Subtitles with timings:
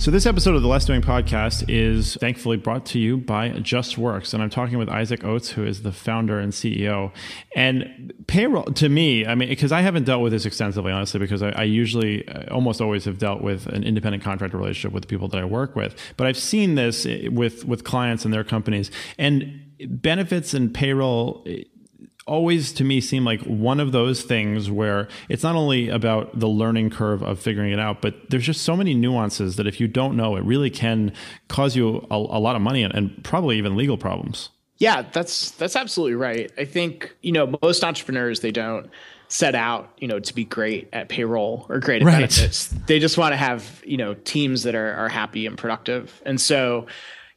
[0.00, 4.32] So, this episode of the Less Doing podcast is thankfully brought to you by JustWorks.
[4.32, 7.12] And I'm talking with Isaac Oates, who is the founder and CEO.
[7.54, 11.42] And payroll, to me, I mean, because I haven't dealt with this extensively, honestly, because
[11.42, 15.06] I, I usually uh, almost always have dealt with an independent contractor relationship with the
[15.06, 15.94] people that I work with.
[16.16, 18.90] But I've seen this with, with clients and their companies.
[19.18, 21.46] And benefits and payroll
[22.26, 26.48] always to me seem like one of those things where it's not only about the
[26.48, 29.88] learning curve of figuring it out, but there's just so many nuances that if you
[29.88, 31.12] don't know, it really can
[31.48, 34.50] cause you a, a lot of money and, and probably even legal problems.
[34.78, 36.50] Yeah, that's that's absolutely right.
[36.56, 38.88] I think you know most entrepreneurs they don't
[39.28, 42.14] set out you know to be great at payroll or great at Right.
[42.14, 42.68] benefits.
[42.86, 46.22] They just want to have you know teams that are are happy and productive.
[46.24, 46.86] And so,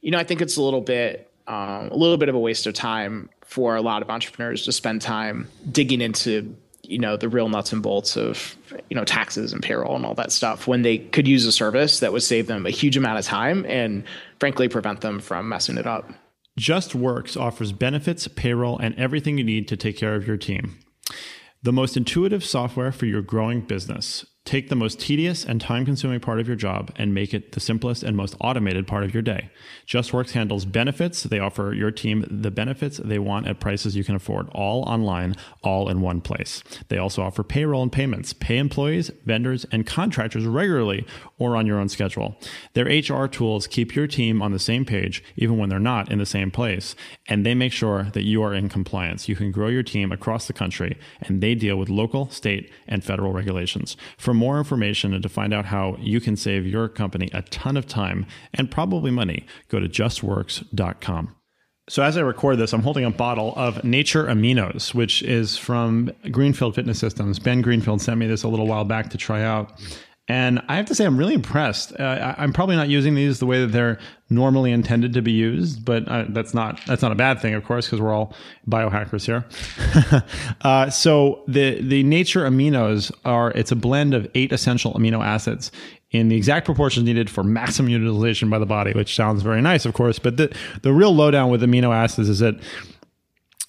[0.00, 2.66] you know, I think it's a little bit um, a little bit of a waste
[2.66, 7.28] of time for a lot of entrepreneurs to spend time digging into you know the
[7.28, 8.56] real nuts and bolts of
[8.90, 12.00] you know taxes and payroll and all that stuff when they could use a service
[12.00, 14.04] that would save them a huge amount of time and
[14.38, 16.10] frankly prevent them from messing it up.
[16.58, 20.78] JustWorks offers benefits, payroll, and everything you need to take care of your team.
[21.62, 24.24] The most intuitive software for your growing business.
[24.44, 27.60] Take the most tedious and time consuming part of your job and make it the
[27.60, 29.48] simplest and most automated part of your day.
[29.86, 31.22] JustWorks handles benefits.
[31.22, 35.34] They offer your team the benefits they want at prices you can afford, all online,
[35.62, 36.62] all in one place.
[36.88, 38.34] They also offer payroll and payments.
[38.34, 41.06] Pay employees, vendors, and contractors regularly
[41.38, 42.36] or on your own schedule.
[42.74, 46.18] Their HR tools keep your team on the same page, even when they're not in
[46.18, 46.94] the same place,
[47.28, 49.26] and they make sure that you are in compliance.
[49.26, 53.02] You can grow your team across the country, and they deal with local, state, and
[53.02, 53.96] federal regulations.
[54.18, 57.76] For more information and to find out how you can save your company a ton
[57.76, 61.34] of time and probably money, go to justworks.com.
[61.88, 66.10] So as I record this, I'm holding a bottle of Nature Aminos, which is from
[66.30, 67.38] Greenfield Fitness Systems.
[67.38, 69.72] Ben Greenfield sent me this a little while back to try out.
[70.26, 71.92] And I have to say, I'm really impressed.
[72.00, 73.98] Uh, I'm probably not using these the way that they're
[74.30, 77.62] normally intended to be used, but uh, that's not that's not a bad thing, of
[77.64, 78.34] course, because we're all
[78.66, 79.44] biohackers here.
[80.62, 85.70] uh, so the the Nature Aminos are it's a blend of eight essential amino acids
[86.10, 89.84] in the exact proportions needed for maximum utilization by the body, which sounds very nice,
[89.84, 90.18] of course.
[90.18, 92.54] But the the real lowdown with amino acids is that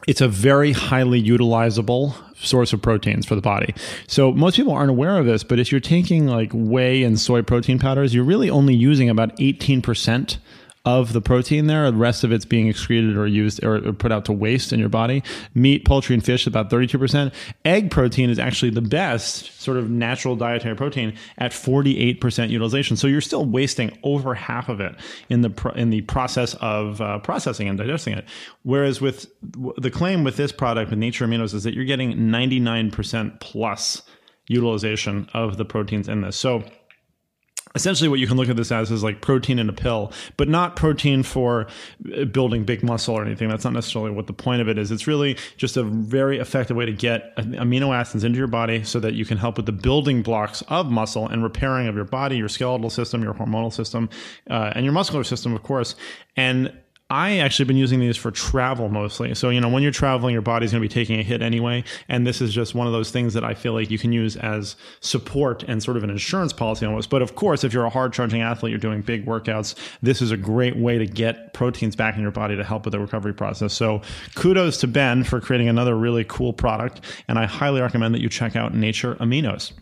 [0.08, 3.74] it's a very highly utilizable source of proteins for the body.
[4.08, 7.42] So most people aren't aware of this, but if you're taking like whey and soy
[7.42, 10.38] protein powders, you're really only using about 18%
[10.86, 11.90] of the protein there.
[11.90, 14.90] The rest of it's being excreted or used or put out to waste in your
[14.90, 15.24] body.
[15.54, 17.34] Meat, poultry, and fish about 32%.
[17.66, 22.96] Egg protein is actually the best sort of natural dietary protein at 48% utilization.
[22.96, 24.96] So you're still wasting over half of it
[25.30, 28.26] in the pro- in the process of uh, processing and digesting it.
[28.64, 33.40] Whereas with the claim with this product with Nature Aminos is that you're getting 99%
[33.40, 34.04] plus
[34.48, 36.38] utilization of the proteins in this.
[36.38, 36.64] So
[37.76, 40.48] essentially what you can look at this as is like protein in a pill but
[40.48, 41.68] not protein for
[42.16, 43.50] uh, building big muscle or anything.
[43.50, 44.92] That's not necessarily what the point of it is.
[44.92, 49.00] It's really just a very effective way to get amino acids into your body so
[49.00, 52.38] that you can help with the building blocks of muscle and repairing of your body
[52.38, 54.10] your skeletal system your hormonal system
[54.50, 55.96] uh, and your muscular system of course.
[56.38, 56.72] And
[57.10, 59.36] I actually been using these for travel mostly.
[59.36, 61.84] So, you know, when you're traveling, your body's going to be taking a hit anyway.
[62.10, 64.36] And this is just one of those things that I feel like you can use
[64.38, 67.12] as support and sort of an insurance policy almost.
[67.12, 70.32] But of course, if you're a hard charging athlete, you're doing big workouts, this is
[70.32, 73.36] a great way to get proteins back in your body to help with the recovery
[73.36, 73.72] process.
[73.74, 74.02] So,
[74.34, 77.02] kudos to Ben for creating another really cool product.
[77.28, 79.74] And I highly recommend that you check out Nature Aminos.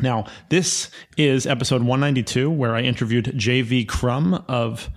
[0.00, 4.88] Now, this is episode 192, where I interviewed JV Crum of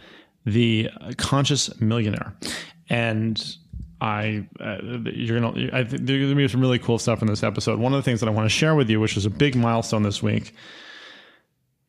[0.45, 2.35] the Conscious Millionaire.
[2.89, 3.41] And
[4.01, 7.43] I, uh, you're gonna, I think there's gonna be some really cool stuff in this
[7.43, 7.79] episode.
[7.79, 9.55] One of the things that I want to share with you, which is a big
[9.55, 10.53] milestone this week.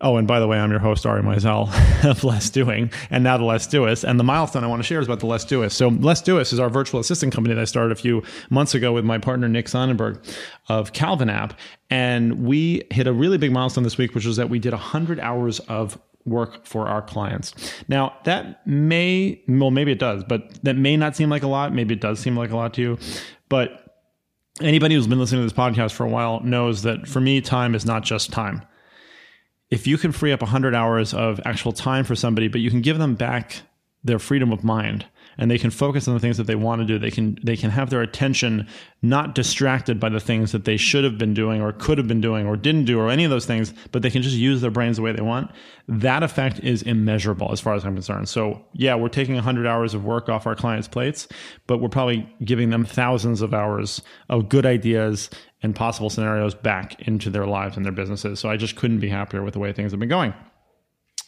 [0.00, 1.70] Oh, and by the way, I'm your host, Ari Meisel
[2.10, 4.04] of Less Doing, and now the Less Doist.
[4.04, 5.72] And the milestone I want to share is about the Less Doist.
[5.72, 8.92] So, Less Doist is our virtual assistant company that I started a few months ago
[8.92, 10.22] with my partner, Nick Sonnenberg
[10.68, 11.58] of Calvin App.
[11.90, 15.20] And we hit a really big milestone this week, which was that we did 100
[15.20, 17.54] hours of work for our clients.
[17.88, 21.74] Now, that may, well, maybe it does, but that may not seem like a lot.
[21.74, 22.98] Maybe it does seem like a lot to you.
[23.48, 23.98] But
[24.60, 27.74] anybody who's been listening to this podcast for a while knows that for me, time
[27.74, 28.64] is not just time
[29.74, 32.80] if you can free up 100 hours of actual time for somebody, but you can
[32.80, 33.62] give them back
[34.04, 35.06] their freedom of mind
[35.38, 36.98] and they can focus on the things that they want to do.
[36.98, 38.66] They can they can have their attention
[39.02, 42.20] not distracted by the things that they should have been doing or could have been
[42.20, 44.70] doing or didn't do or any of those things, but they can just use their
[44.70, 45.50] brains the way they want.
[45.86, 48.28] That effect is immeasurable as far as I'm concerned.
[48.28, 51.28] So, yeah, we're taking 100 hours of work off our clients' plates,
[51.66, 54.00] but we're probably giving them thousands of hours
[54.30, 55.28] of good ideas
[55.62, 58.40] and possible scenarios back into their lives and their businesses.
[58.40, 60.32] So, I just couldn't be happier with the way things have been going.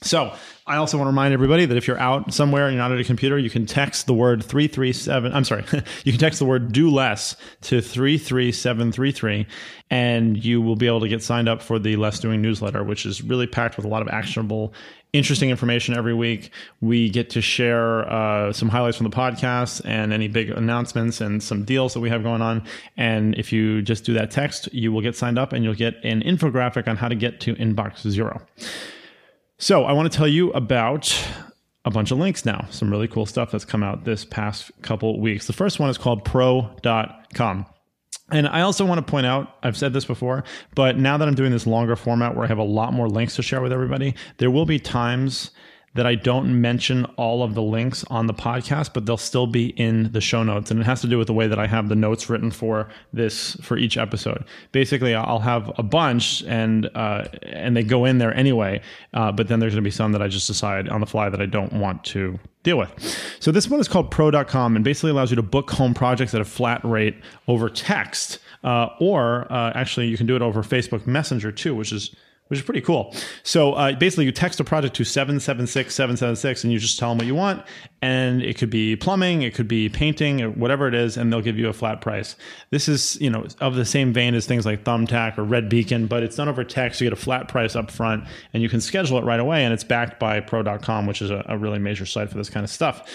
[0.03, 0.33] So,
[0.69, 2.99] I also want to remind everybody that if you're out somewhere and you're not at
[2.99, 5.33] a computer, you can text the word 337.
[5.33, 5.65] I'm sorry,
[6.05, 9.47] you can text the word do less to 33733,
[9.91, 13.07] and you will be able to get signed up for the Less Doing newsletter, which
[13.07, 14.75] is really packed with a lot of actionable,
[15.13, 16.51] interesting information every week.
[16.81, 21.41] We get to share uh, some highlights from the podcast and any big announcements and
[21.41, 22.65] some deals that we have going on.
[22.97, 25.95] And if you just do that text, you will get signed up and you'll get
[26.03, 28.43] an infographic on how to get to inbox zero.
[29.59, 31.15] So I want to tell you about
[31.87, 35.19] a bunch of links now, some really cool stuff that's come out this past couple
[35.21, 35.47] weeks.
[35.47, 37.67] The first one is called pro.com.
[38.31, 40.43] And I also want to point out, I've said this before,
[40.75, 43.37] but now that I'm doing this longer format where I have a lot more links
[43.37, 45.53] to share with everybody, there will be times
[45.97, 49.69] that I don't mention all of the links on the podcast, but they'll still be
[49.71, 50.71] in the show notes.
[50.71, 52.89] And it has to do with the way that I have the notes written for
[53.13, 54.45] this for each episode.
[54.73, 58.81] Basically, I'll have a bunch and uh, and they go in there anyway.
[59.13, 61.29] Uh, but then there's going to be some that I just decide on the fly
[61.29, 62.93] that I don't want to deal with.
[63.41, 66.41] So this one is called pro.com and basically allows you to book home projects at
[66.41, 67.17] a flat rate
[67.49, 68.41] over text.
[68.65, 72.15] Uh, or uh, actually, you can do it over Facebook Messenger too, which is
[72.49, 73.13] which is pretty cool.
[73.43, 77.19] So uh, basically, you text a project to 776 776 and you just tell them
[77.19, 77.65] what you want.
[78.03, 81.59] And it could be plumbing, it could be painting, whatever it is, and they'll give
[81.59, 82.37] you a flat price.
[82.71, 86.07] This is, you know, of the same vein as things like Thumbtack or Red Beacon,
[86.07, 87.01] but it's done over text.
[87.01, 89.65] You get a flat price up front and you can schedule it right away.
[89.65, 92.63] And it's backed by pro.com, which is a, a really major site for this kind
[92.63, 93.11] of stuff.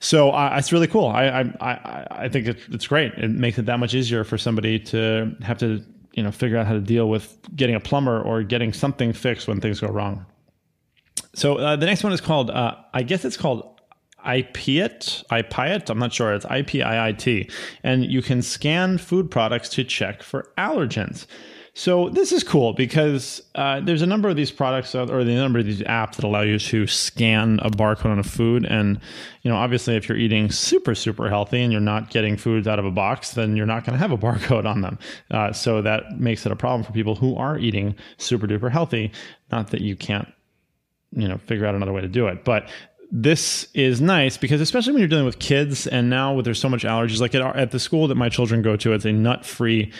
[0.00, 1.06] So uh, it's really cool.
[1.06, 3.14] I I, I, I think it's great.
[3.14, 6.66] It makes it that much easier for somebody to have to you know figure out
[6.66, 10.26] how to deal with getting a plumber or getting something fixed when things go wrong.
[11.34, 13.78] So uh, the next one is called uh, I guess it's called
[14.26, 17.50] IPIT, IPIT, I'm not sure, it's IPIIT.
[17.82, 21.26] And you can scan food products to check for allergens.
[21.78, 25.60] So this is cool because uh, there's a number of these products or the number
[25.60, 28.66] of these apps that allow you to scan a barcode on a food.
[28.66, 28.98] And
[29.42, 32.80] you know, obviously, if you're eating super super healthy and you're not getting foods out
[32.80, 34.98] of a box, then you're not going to have a barcode on them.
[35.30, 39.12] Uh, so that makes it a problem for people who are eating super duper healthy.
[39.52, 40.26] Not that you can't,
[41.12, 42.68] you know, figure out another way to do it, but
[43.12, 46.68] this is nice because especially when you're dealing with kids and now with there's so
[46.68, 49.46] much allergies like at, at the school that my children go to it's a nut
[49.46, 49.90] free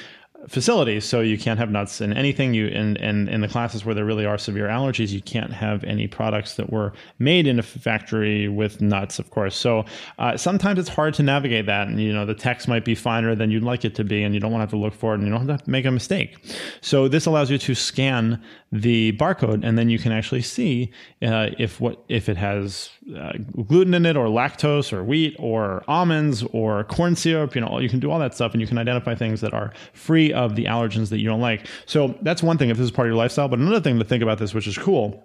[0.47, 2.55] facilities so you can't have nuts in anything.
[2.55, 5.83] You and in, in the classes where there really are severe allergies you can't have
[5.85, 9.57] any products that were made in a factory with nuts of course.
[9.57, 9.85] So
[10.19, 13.35] uh, sometimes it's hard to navigate that and you know the text might be finer
[13.35, 15.13] than you'd like it to be and you don't want to have to look for
[15.13, 16.37] it and you don't have to make a mistake.
[16.81, 20.91] So this allows you to scan the barcode and then you can actually see
[21.23, 23.33] uh, if what if it has uh,
[23.67, 27.89] gluten in it or lactose or wheat or almonds or corn syrup you know you
[27.89, 30.67] can do all that stuff and you can identify things that are free of the
[30.67, 31.67] allergens that you don't like.
[31.87, 34.05] So that's one thing if this is part of your lifestyle but another thing to
[34.05, 35.25] think about this which is cool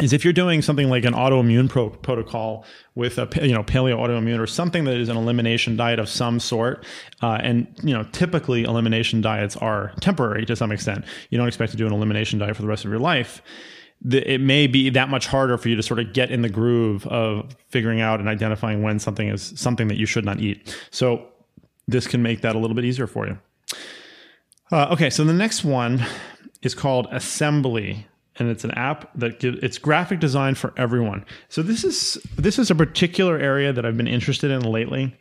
[0.00, 2.64] is if you're doing something like an autoimmune pro- protocol
[2.94, 6.40] with a you know paleo autoimmune or something that is an elimination diet of some
[6.40, 6.84] sort,
[7.22, 11.04] uh, and you know typically elimination diets are temporary to some extent.
[11.30, 13.42] You don't expect to do an elimination diet for the rest of your life.
[14.00, 16.48] The, it may be that much harder for you to sort of get in the
[16.48, 20.76] groove of figuring out and identifying when something is something that you should not eat.
[20.92, 21.26] So
[21.88, 23.38] this can make that a little bit easier for you.
[24.70, 26.04] Uh, okay, so the next one
[26.62, 28.06] is called Assembly
[28.38, 31.24] and it's an app that gives it's graphic design for everyone.
[31.48, 35.16] So this is this is a particular area that I've been interested in lately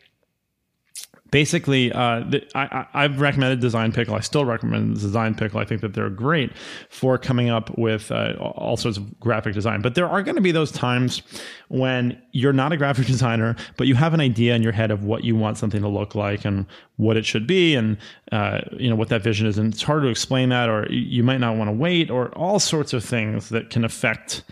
[1.32, 2.24] basically, uh,
[2.56, 4.16] I, have recommended Design Pickle.
[4.16, 5.60] I still recommend Design Pickle.
[5.60, 6.52] I think that they're great
[6.90, 9.82] for coming up with uh, all sorts of graphic design.
[9.82, 11.22] But there are going to be those times
[11.70, 15.04] when you're not a graphic designer, but you have an idea in your head of
[15.04, 16.66] what you want something to look like and
[16.98, 17.98] what it should be, and
[18.32, 19.58] uh, you know what that vision is.
[19.58, 22.60] And it's hard to explain that, or you might not want to wait, or all
[22.60, 24.44] sorts of things that can affect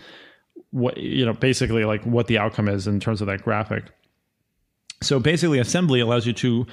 [0.70, 3.84] what you know basically like what the outcome is in terms of that graphic
[5.02, 6.66] so basically, assembly allows you to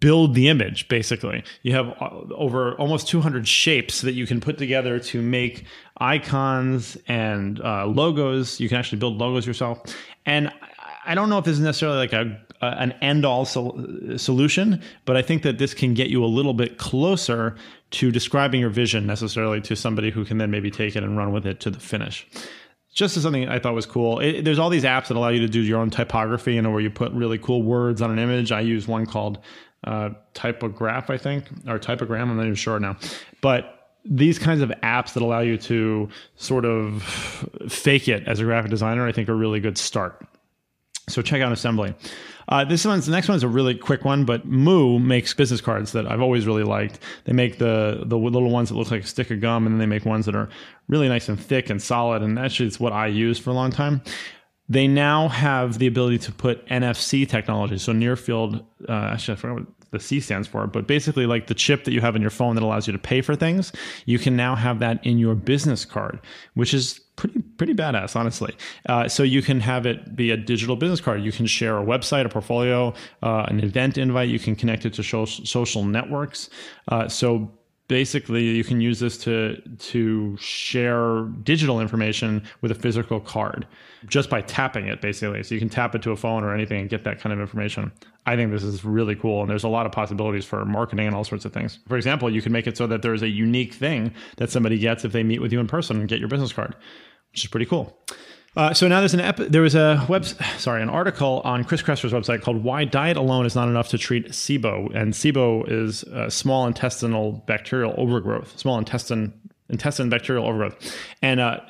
[0.00, 1.44] build the image basically.
[1.62, 5.64] You have uh, over almost 200 shapes that you can put together to make
[5.98, 8.58] icons and uh, logos.
[8.58, 9.80] You can actually build logos yourself.
[10.26, 10.52] And
[11.04, 13.80] I don't know if this is necessarily like a, an end all sol-
[14.16, 17.54] solution, but I think that this can get you a little bit closer
[17.92, 21.32] to describing your vision necessarily to somebody who can then maybe take it and run
[21.32, 22.26] with it to the finish
[22.98, 24.18] just as something I thought was cool.
[24.18, 26.72] It, there's all these apps that allow you to do your own typography, you know,
[26.72, 28.50] where you put really cool words on an image.
[28.50, 29.38] I use one called
[29.84, 32.22] uh, Typograph, I think, or Typogram.
[32.22, 32.96] I'm not even sure now,
[33.40, 37.04] but these kinds of apps that allow you to sort of
[37.68, 40.26] fake it as a graphic designer, I think, are a really good start.
[41.08, 41.94] So check out Assembly.
[42.48, 45.60] Uh, this one's the next one is a really quick one, but Moo makes business
[45.60, 46.98] cards that I've always really liked.
[47.24, 49.78] They make the the little ones that look like a stick of gum, and then
[49.78, 50.48] they make ones that are
[50.88, 52.22] really nice and thick and solid.
[52.22, 54.00] And actually, it's what I used for a long time.
[54.70, 58.64] They now have the ability to put NFC technology, so near field.
[58.88, 61.92] Uh, actually, I forgot what the C stands for, but basically like the chip that
[61.92, 63.72] you have in your phone that allows you to pay for things,
[64.06, 66.20] you can now have that in your business card,
[66.54, 68.56] which is pretty pretty badass, honestly.
[68.88, 71.22] Uh, so you can have it be a digital business card.
[71.22, 74.28] You can share a website, a portfolio, uh, an event invite.
[74.28, 76.48] You can connect it to social social networks.
[76.86, 77.50] Uh, so
[77.88, 83.66] basically you can use this to to share digital information with a physical card
[84.06, 85.42] just by tapping it basically.
[85.42, 87.40] So you can tap it to a phone or anything and get that kind of
[87.40, 87.90] information.
[88.26, 91.16] I think this is really cool and there's a lot of possibilities for marketing and
[91.16, 91.80] all sorts of things.
[91.88, 95.04] For example you can make it so that there's a unique thing that somebody gets
[95.04, 96.76] if they meet with you in person and get your business card
[97.32, 97.98] which is pretty cool
[98.56, 100.24] uh, so now there's an ep- there was a web
[100.58, 103.98] sorry an article on Chris Kresser's website called "Why Diet Alone Is Not Enough to
[103.98, 109.32] Treat SIBO," and SIBO is small intestinal bacterial overgrowth, small intestine
[109.70, 110.96] intestine bacterial overgrowth.
[111.22, 111.60] And uh,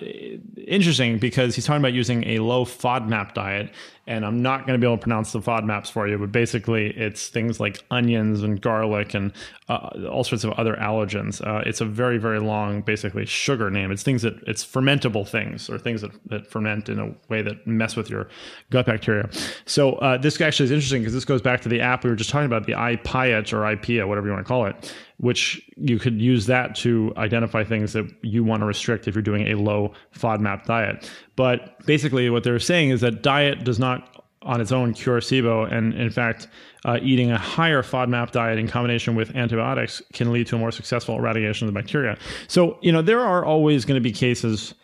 [0.57, 3.73] interesting because he's talking about using a low FODMAP diet.
[4.07, 6.97] And I'm not going to be able to pronounce the FODMAPs for you, but basically
[6.97, 9.33] it's things like onions and garlic and
[9.69, 11.47] uh, all sorts of other allergens.
[11.47, 13.91] Uh, it's a very, very long, basically sugar name.
[13.91, 17.67] It's things that it's fermentable things or things that, that ferment in a way that
[17.67, 18.29] mess with your
[18.71, 19.29] gut bacteria.
[19.67, 22.17] So uh, this actually is interesting because this goes back to the app we were
[22.17, 25.99] just talking about, the iPiet or IPA, whatever you want to call it which you
[25.99, 29.55] could use that to identify things that you want to restrict if you're doing a
[29.55, 31.11] low FODMAP diet.
[31.37, 35.71] But basically, what they're saying is that diet does not on its own cure SIBO.
[35.73, 36.49] And in fact,
[36.85, 40.71] uh, eating a higher FODMAP diet in combination with antibiotics can lead to a more
[40.71, 42.17] successful eradication of the bacteria.
[42.47, 44.75] So, you know, there are always going to be cases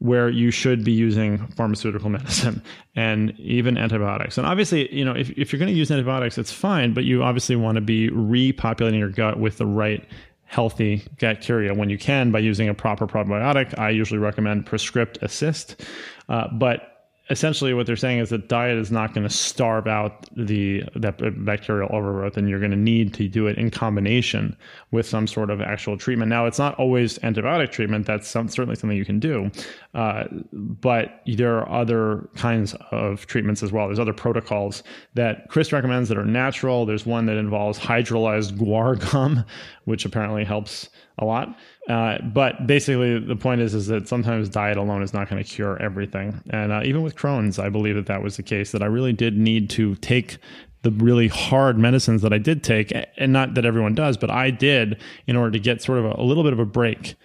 [0.00, 2.62] where you should be using pharmaceutical medicine
[2.96, 4.36] and even antibiotics.
[4.36, 7.22] And obviously, you know, if, if you're going to use antibiotics, it's fine, but you
[7.22, 10.04] obviously want to be repopulating your gut with the right
[10.46, 13.78] healthy gut bacteria when you can by using a proper probiotic.
[13.78, 15.84] I usually recommend Prescript Assist.
[16.28, 16.89] Uh, but
[17.30, 21.16] essentially what they're saying is that diet is not going to starve out the that
[21.44, 24.56] bacterial overgrowth and you're going to need to do it in combination
[24.90, 26.28] with some sort of actual treatment.
[26.28, 29.50] Now it's not always antibiotic treatment that's some, certainly something you can do
[29.94, 33.86] uh, but there are other kinds of treatments as well.
[33.86, 34.82] There's other protocols
[35.14, 36.84] that chris recommends that are natural.
[36.84, 39.44] There's one that involves hydrolyzed guar gum
[39.84, 41.56] which apparently helps a lot
[41.90, 45.48] uh, but basically, the point is is that sometimes diet alone is not going to
[45.48, 46.40] cure everything.
[46.50, 48.70] And uh, even with Crohn's, I believe that that was the case.
[48.70, 50.38] That I really did need to take
[50.82, 54.50] the really hard medicines that I did take, and not that everyone does, but I
[54.50, 57.16] did in order to get sort of a, a little bit of a break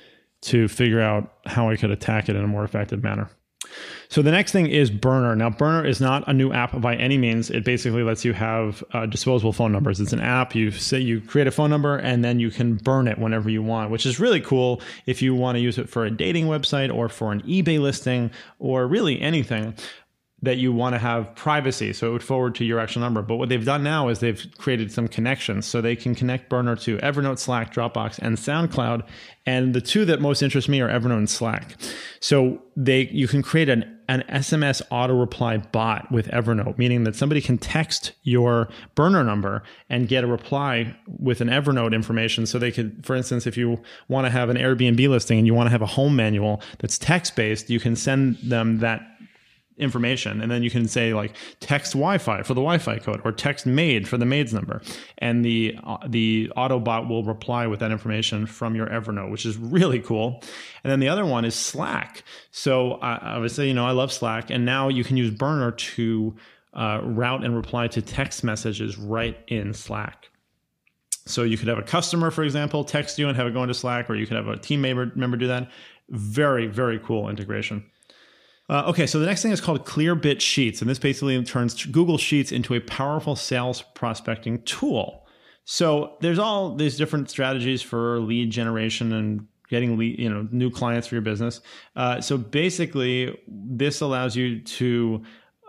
[0.41, 3.29] to figure out how I could attack it in a more effective manner.
[4.09, 5.35] So the next thing is Burner.
[5.35, 7.49] Now, Burner is not a new app by any means.
[7.49, 9.99] It basically lets you have uh, disposable phone numbers.
[9.99, 10.55] It's an app.
[10.55, 13.63] You say you create a phone number and then you can burn it whenever you
[13.63, 16.93] want, which is really cool if you want to use it for a dating website
[16.93, 19.73] or for an eBay listing or really anything
[20.45, 21.93] that you want to have privacy.
[21.93, 23.21] So it would forward to your actual number.
[23.21, 25.65] But what they've done now is they've created some connections.
[25.65, 29.05] So they can connect Burner to Evernote, Slack, Dropbox, and SoundCloud.
[29.45, 31.75] And the two that most interest me are Evernote and Slack.
[32.19, 37.15] So they you can create an an SMS auto reply bot with Evernote, meaning that
[37.15, 42.45] somebody can text your burner number and get a reply with an Evernote information.
[42.45, 45.53] So they could, for instance, if you want to have an Airbnb listing and you
[45.53, 49.01] want to have a home manual that's text based, you can send them that
[49.77, 50.41] information.
[50.41, 54.07] And then you can say like text wi-fi for the wi-fi code or text maid
[54.07, 54.81] for the maid's number.
[55.17, 59.57] And the uh, the autobot will reply with that information from your evernote which is
[59.57, 60.41] really cool.
[60.83, 62.23] And then the other one is slack.
[62.51, 64.49] So I uh, obviously you know i love slack.
[64.49, 66.35] And now you can use burner to
[66.73, 70.29] uh, route and reply to text messages right in slack.
[71.25, 73.73] So you could have a customer for example text you and have it go into
[73.73, 75.69] slack or you could have a team member, member do that.
[76.07, 77.83] Very very cool integration
[78.69, 82.17] uh, okay, so the next thing is called Clearbit Sheets, and this basically turns Google
[82.17, 85.25] Sheets into a powerful sales prospecting tool.
[85.65, 90.69] So there's all these different strategies for lead generation and getting lead, you know, new
[90.69, 91.61] clients for your business.
[91.95, 95.23] Uh, so basically, this allows you to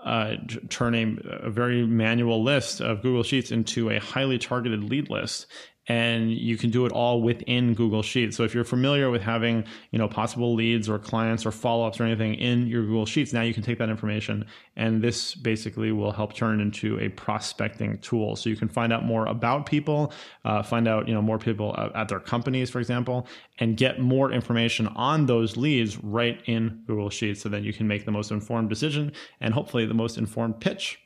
[0.05, 0.37] uh,
[0.69, 5.47] turning a very manual list of Google Sheets into a highly targeted lead list
[5.89, 8.37] and you can do it all within Google Sheets.
[8.37, 12.05] So if you're familiar with having, you know, possible leads or clients or follow-ups or
[12.05, 16.13] anything in your Google Sheets, now you can take that information and this basically will
[16.13, 18.37] help turn into a prospecting tool.
[18.37, 20.13] So you can find out more about people,
[20.45, 23.27] uh, find out, you know, more people at their companies, for example,
[23.59, 27.87] and get more information on those leads right in Google Sheets so then you can
[27.87, 30.99] make the most informed decision and hopefully the most informed pitch.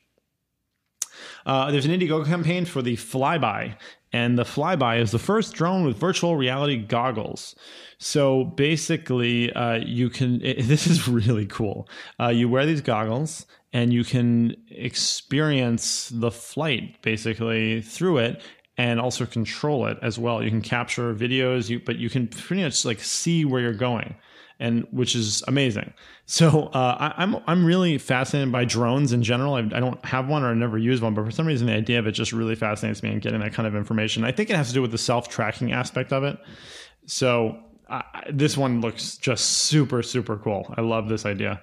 [1.45, 3.75] Uh, there's an Indiegogo campaign for the Flyby,
[4.13, 7.55] and the Flyby is the first drone with virtual reality goggles.
[7.99, 10.43] So basically, uh, you can.
[10.43, 11.89] It, this is really cool.
[12.19, 18.43] Uh, you wear these goggles, and you can experience the flight basically through it,
[18.81, 20.43] and also control it as well.
[20.43, 24.15] You can capture videos, you, but you can pretty much like see where you're going
[24.59, 25.93] and which is amazing.
[26.31, 29.55] So uh, I, am I'm, I'm really fascinated by drones in general.
[29.55, 31.73] I, I, don't have one or I never use one, but for some reason the
[31.73, 34.23] idea of it just really fascinates me and getting that kind of information.
[34.23, 36.39] I think it has to do with the self tracking aspect of it.
[37.05, 37.59] So
[37.89, 40.73] uh, this one looks just super super cool.
[40.77, 41.61] I love this idea.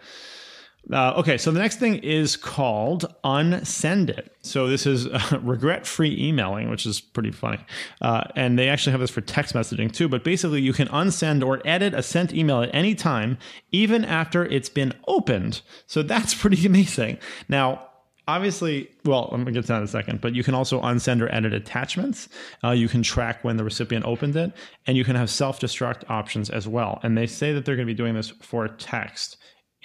[0.92, 4.34] Uh, okay, so the next thing is called unsend it.
[4.42, 7.60] So this is uh, regret-free emailing, which is pretty funny,
[8.02, 10.08] uh, and they actually have this for text messaging too.
[10.08, 13.38] But basically, you can unsend or edit a sent email at any time,
[13.72, 15.62] even after it's been opened.
[15.88, 17.18] So that's pretty amazing.
[17.50, 17.84] Now,
[18.26, 21.22] obviously, well, I'm gonna get to that in a second, but you can also unsend
[21.22, 22.30] or edit attachments.
[22.64, 24.54] Uh, you can track when the recipient opened it,
[24.86, 27.02] and you can have self destruct options as well.
[27.04, 29.36] And they say that they're gonna be doing this for text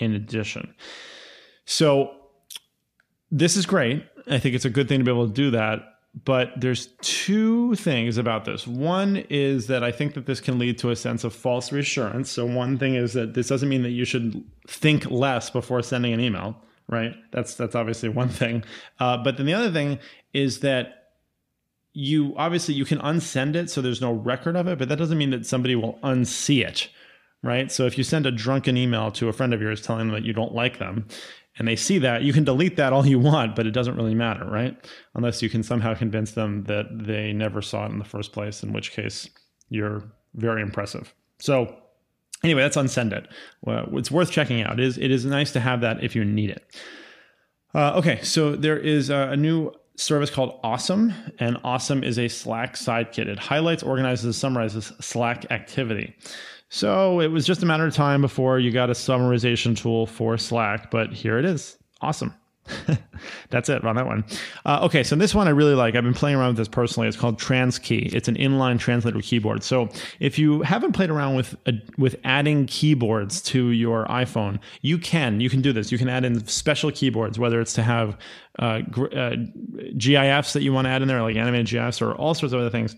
[0.02, 0.75] in addition.
[1.64, 2.11] So
[3.30, 4.04] this is great.
[4.28, 5.80] I think it's a good thing to be able to do that.
[6.25, 8.66] But there's two things about this.
[8.66, 12.30] One is that I think that this can lead to a sense of false reassurance.
[12.30, 16.12] So one thing is that this doesn't mean that you should think less before sending
[16.12, 16.54] an email,
[16.87, 17.14] right?
[17.30, 18.62] That's that's obviously one thing.
[19.00, 20.00] Uh, but then the other thing
[20.35, 21.14] is that
[21.94, 25.16] you obviously you can unsend it, so there's no record of it, but that doesn't
[25.16, 26.90] mean that somebody will unsee it
[27.42, 27.70] right?
[27.70, 30.25] So if you send a drunken email to a friend of yours telling them that
[30.25, 31.06] you don't like them,
[31.58, 34.14] and they see that, you can delete that all you want, but it doesn't really
[34.14, 34.74] matter, right?
[35.14, 38.62] Unless you can somehow convince them that they never saw it in the first place,
[38.62, 39.28] in which case
[39.68, 40.02] you're
[40.35, 41.12] very impressive.
[41.40, 41.76] So
[42.42, 43.28] anyway, that's unsend it.
[43.61, 44.81] Well, it's worth checking out.
[44.81, 46.64] It is, it is nice to have that if you need it.
[47.74, 52.28] Uh, okay, so there is a, a new service called Awesome, and Awesome is a
[52.28, 53.26] Slack sidekit.
[53.26, 56.14] It highlights, organizes, summarizes Slack activity.
[56.72, 60.38] So it was just a matter of time before you got a summarization tool for
[60.38, 61.76] Slack, but here it is.
[62.00, 62.35] Awesome.
[63.50, 64.24] That's it on that one.
[64.64, 65.94] Uh, okay, so this one I really like.
[65.94, 67.08] I've been playing around with this personally.
[67.08, 68.14] It's called TransKey.
[68.14, 69.62] It's an inline translator keyboard.
[69.62, 74.96] So if you haven't played around with uh, with adding keyboards to your iPhone, you
[74.96, 75.42] can.
[75.42, 75.92] You can do this.
[75.92, 78.16] You can add in special keyboards, whether it's to have
[78.58, 78.80] uh,
[79.14, 79.37] uh
[79.98, 82.61] GIFs that you want to add in there, like animated GIFs, or all sorts of
[82.61, 82.96] other things.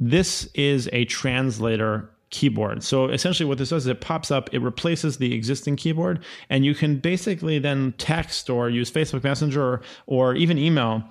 [0.00, 2.82] This is a translator keyboard.
[2.82, 6.64] So essentially what this does is it pops up, it replaces the existing keyboard, and
[6.64, 11.04] you can basically then text or use Facebook Messenger or, or even email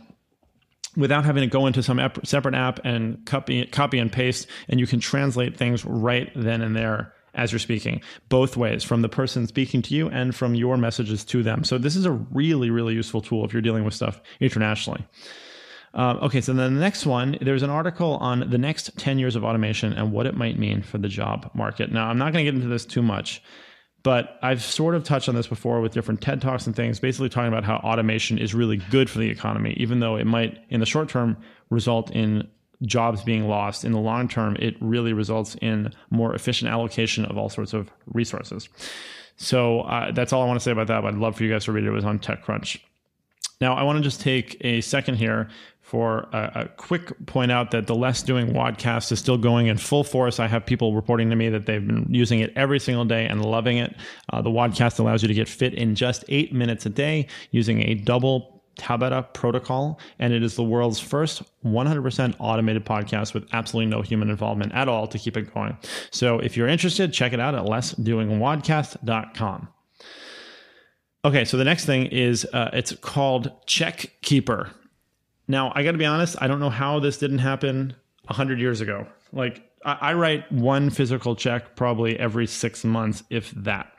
[0.97, 4.80] without having to go into some ep- separate app and copy, copy and paste, and
[4.80, 9.10] you can translate things right then and there as you're speaking, both ways, from the
[9.10, 11.65] person speaking to you and from your messages to them.
[11.65, 15.06] So this is a really, really useful tool if you're dealing with stuff internationally.
[15.95, 19.38] Um, okay, so then the next one, there's an article on the next 10 years
[19.38, 21.91] of automation and what it might mean for the job market.
[21.91, 23.41] Now, I'm not going to get into this too much,
[24.03, 27.29] but I've sort of touched on this before with different TED Talks and things, basically
[27.29, 30.81] talking about how automation is really good for the economy, even though it might, in
[30.81, 31.38] the short term,
[31.69, 32.45] result in
[32.81, 33.86] jobs being lost.
[33.86, 37.89] In the long term, it really results in more efficient allocation of all sorts of
[38.08, 38.67] resources.
[39.38, 41.01] So uh, that's all I want to say about that.
[41.01, 41.88] But I'd love for you guys to read it.
[41.88, 42.79] It was on TechCrunch.
[43.62, 45.49] Now, I want to just take a second here
[45.86, 49.78] for a, a, quick point out that the Less Doing WODcast is still going in
[49.78, 50.39] full force.
[50.39, 53.45] I have people reporting to me that they've been using it every single day and
[53.45, 53.95] loving it.
[54.34, 57.84] Uh, the WODcast allows you to get fit in just eight minutes a day using
[57.84, 63.91] a double Tabata protocol, and it is the world's first 100% automated podcast with absolutely
[63.91, 65.78] no human involvement at all to keep it going.
[66.10, 69.67] So if you're interested, check it out at lessdoingwodcast.com.
[71.24, 74.71] Okay, so the next thing is uh, it's called Check Keeper.
[75.47, 78.81] Now, I got to be honest, I don't know how this didn't happen 100 years
[78.81, 79.08] ago.
[79.31, 83.91] Like, I, I write one physical check probably every six months, if that.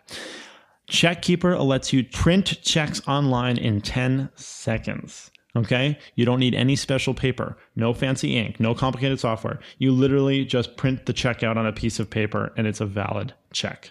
[0.91, 5.31] CheckKeeper lets you print checks online in 10 seconds.
[5.57, 5.99] Okay?
[6.15, 9.59] You don't need any special paper, no fancy ink, no complicated software.
[9.79, 12.87] You literally just print the check out on a piece of paper and it's a
[12.87, 13.91] valid check.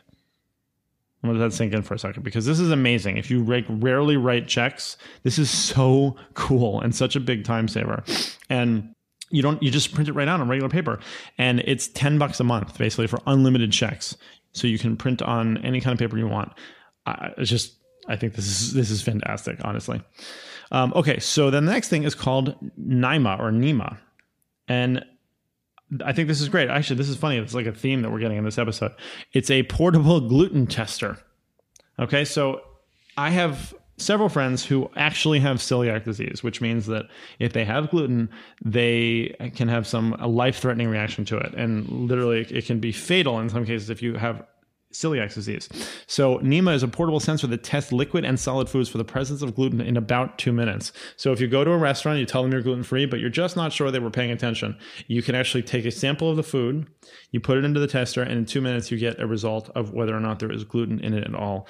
[1.26, 3.18] I'm gonna let that sink in for a second because this is amazing.
[3.18, 7.68] If you like rarely write checks, this is so cool and such a big time
[7.68, 8.04] saver.
[8.50, 8.94] And
[9.30, 11.00] you don't you just print it right out on regular paper,
[11.38, 14.16] and it's ten bucks a month basically for unlimited checks.
[14.52, 16.54] So you can print on any kind of paper you want.
[17.06, 17.76] I, it's just
[18.08, 20.02] I think this is this is fantastic, honestly.
[20.72, 23.98] Um, okay, so then the next thing is called NIMA or NEMA,
[24.68, 25.04] and
[26.04, 26.70] I think this is great.
[26.70, 27.38] Actually, this is funny.
[27.38, 28.92] It's like a theme that we're getting in this episode.
[29.34, 31.18] It's a portable gluten tester.
[32.00, 32.62] Okay, so
[33.18, 37.06] I have several friends who actually have celiac disease, which means that
[37.40, 38.30] if they have gluten,
[38.64, 41.54] they can have some life threatening reaction to it.
[41.54, 44.44] And literally, it can be fatal in some cases if you have
[44.96, 45.70] celiac disease.
[46.08, 49.42] So NEMA is a portable sensor that tests liquid and solid foods for the presence
[49.42, 50.92] of gluten in about two minutes.
[51.18, 53.30] So if you go to a restaurant, you tell them you're gluten free, but you're
[53.30, 54.78] just not sure they were paying attention,
[55.08, 56.88] you can actually take a sample of the food,
[57.32, 59.94] you put it into the tester, and in two minutes you get a result of
[59.94, 61.68] whether or not there is gluten in it at all.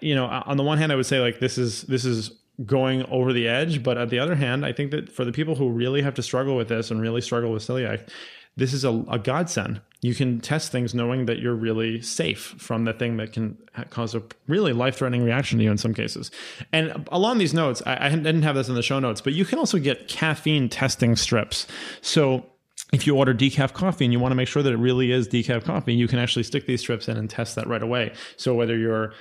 [0.00, 2.30] You know, on the one hand, I would say like this is this is
[2.64, 5.54] going over the edge, but on the other hand, I think that for the people
[5.54, 8.08] who really have to struggle with this and really struggle with celiac,
[8.56, 9.80] this is a, a godsend.
[10.02, 13.58] You can test things knowing that you're really safe from the thing that can
[13.90, 16.30] cause a really life threatening reaction to you in some cases.
[16.72, 19.44] And along these notes, I, I didn't have this in the show notes, but you
[19.44, 21.66] can also get caffeine testing strips.
[22.02, 22.46] So
[22.92, 25.28] if you order decaf coffee and you want to make sure that it really is
[25.28, 28.12] decaf coffee, you can actually stick these strips in and test that right away.
[28.36, 29.12] So whether you're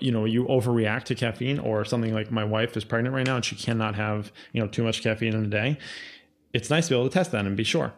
[0.00, 3.36] you know you overreact to caffeine or something like my wife is pregnant right now
[3.36, 5.76] and she cannot have you know too much caffeine in a day
[6.54, 7.92] it's nice to be able to test that and be sure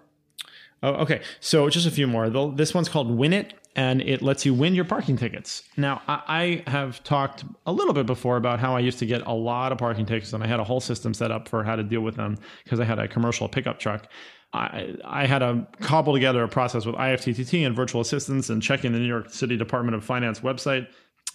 [0.83, 1.23] Oh, okay.
[1.41, 2.29] So just a few more.
[2.51, 5.62] This one's called Win It, and it lets you win your parking tickets.
[5.77, 9.33] Now, I have talked a little bit before about how I used to get a
[9.33, 11.83] lot of parking tickets, and I had a whole system set up for how to
[11.83, 14.09] deal with them because I had a commercial pickup truck.
[14.53, 18.93] I, I had to cobble together a process with IFTTT and virtual assistants and checking
[18.93, 20.87] the New York City Department of Finance website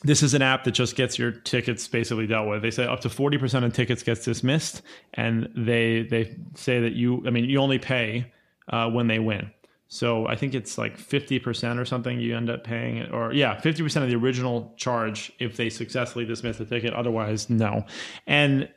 [0.03, 2.61] this is an app that just gets your tickets basically dealt with.
[2.61, 4.81] They say up to 40% of tickets gets dismissed
[5.13, 8.31] and they they say that you I mean you only pay
[8.69, 9.51] uh, when they win.
[9.87, 14.03] So I think it's like 50% or something you end up paying, or yeah, 50%
[14.03, 16.93] of the original charge if they successfully dismiss the ticket.
[16.93, 17.85] Otherwise, no.
[18.25, 18.69] And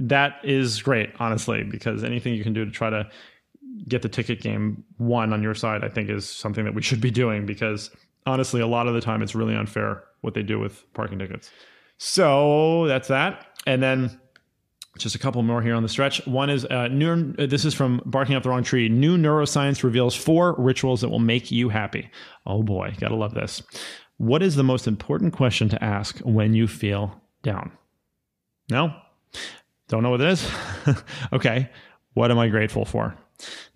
[0.00, 3.06] that is great, honestly, because anything you can do to try to
[3.86, 7.02] get the ticket game won on your side, I think is something that we should
[7.02, 7.90] be doing because
[8.24, 11.50] honestly, a lot of the time it's really unfair what they do with parking tickets.
[11.98, 13.46] So that's that.
[13.66, 14.20] And then
[14.98, 16.24] just a couple more here on the stretch.
[16.26, 18.88] One is uh, new, uh, this is from Barking Up the Wrong Tree.
[18.88, 22.10] New neuroscience reveals four rituals that will make you happy.
[22.46, 23.62] Oh boy, gotta love this.
[24.18, 27.72] What is the most important question to ask when you feel down?
[28.70, 28.94] No?
[29.88, 30.50] Don't know what it is?
[31.32, 31.70] okay.
[32.14, 33.16] What am I grateful for?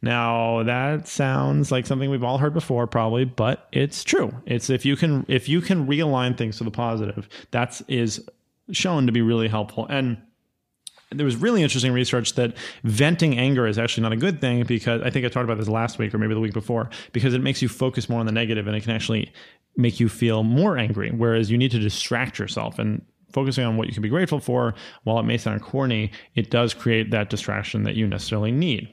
[0.02, 4.32] Now that sounds like something we've all heard before, probably, but it's true.
[4.46, 8.28] It's if you can if you can realign things to the positive, that is is
[8.76, 9.86] shown to be really helpful.
[9.88, 10.18] And
[11.10, 15.02] there was really interesting research that venting anger is actually not a good thing because
[15.02, 17.42] I think I talked about this last week or maybe the week before because it
[17.42, 19.32] makes you focus more on the negative and it can actually
[19.76, 21.10] make you feel more angry.
[21.10, 24.74] Whereas you need to distract yourself and focusing on what you can be grateful for,
[25.04, 28.92] while it may sound corny, it does create that distraction that you necessarily need.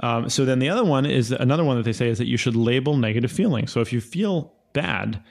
[0.00, 2.36] Um, so then the other one is another one that they say is that you
[2.36, 3.72] should label negative feelings.
[3.72, 5.22] So if you feel bad,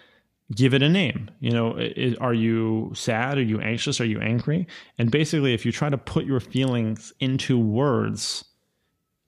[0.55, 1.29] give it a name.
[1.39, 3.37] You know, are you sad?
[3.37, 3.99] Are you anxious?
[3.99, 4.67] Are you angry?
[4.97, 8.43] And basically, if you try to put your feelings into words,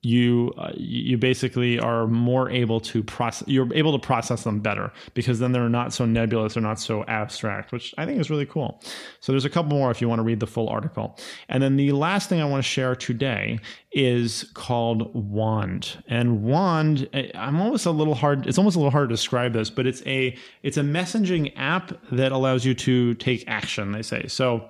[0.02, 4.90] you uh, you basically are more able to process you're able to process them better
[5.12, 8.46] because then they're not so nebulous they're not so abstract which i think is really
[8.46, 8.80] cool.
[9.20, 11.18] So there's a couple more if you want to read the full article.
[11.48, 13.58] And then the last thing i want to share today
[13.92, 16.02] is called wand.
[16.08, 19.52] And wand eh, i'm almost a little hard it's almost a little hard to describe
[19.52, 24.02] this but it's a it's a messaging app that allows you to take action they
[24.02, 24.26] say.
[24.28, 24.66] So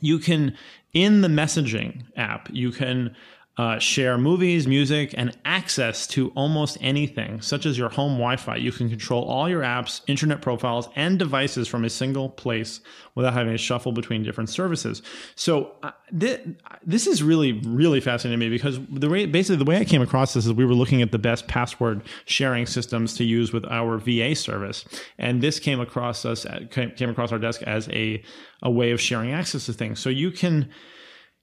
[0.00, 0.56] you can
[0.94, 3.14] in the messaging app you can
[3.56, 8.56] uh, share movies, music, and access to almost anything, such as your home Wi Fi.
[8.56, 12.80] You can control all your apps, internet profiles, and devices from a single place
[13.16, 15.02] without having to shuffle between different services.
[15.34, 16.40] So, uh, th-
[16.86, 20.00] this is really, really fascinating to me because the way, basically, the way I came
[20.00, 23.66] across this is we were looking at the best password sharing systems to use with
[23.66, 24.84] our VA service.
[25.18, 28.22] And this came across us, came across our desk as a,
[28.62, 29.98] a way of sharing access to things.
[29.98, 30.70] So, you can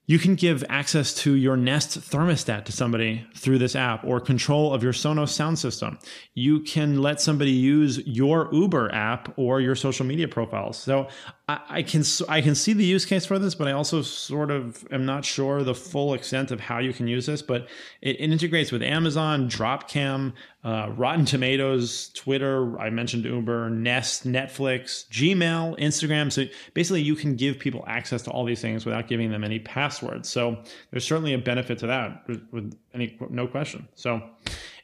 [0.08, 4.72] you can give access to your Nest thermostat to somebody through this app or control
[4.72, 5.98] of your Sonos sound system.
[6.32, 10.78] You can let somebody use your Uber app or your social media profiles.
[10.78, 11.08] So
[11.50, 14.86] I, can I can see the use case for this, but I also sort of
[14.90, 17.40] am not sure the full extent of how you can use this.
[17.40, 17.68] But
[18.02, 22.78] it, integrates with Amazon, Dropcam, uh, Rotten Tomatoes, Twitter.
[22.78, 26.30] I mentioned Uber, Nest, Netflix, Gmail, Instagram.
[26.30, 29.58] So basically, you can give people access to all these things without giving them any
[29.58, 30.28] passwords.
[30.28, 33.88] So there's certainly a benefit to that, with any no question.
[33.94, 34.22] So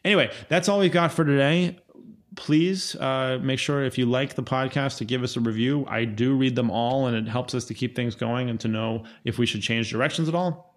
[0.02, 1.76] anyway, that's all we've got for today
[2.36, 5.84] please uh, make sure if you like the podcast to give us a review.
[5.88, 8.68] I do read them all, and it helps us to keep things going and to
[8.68, 10.74] know if we should change directions at all.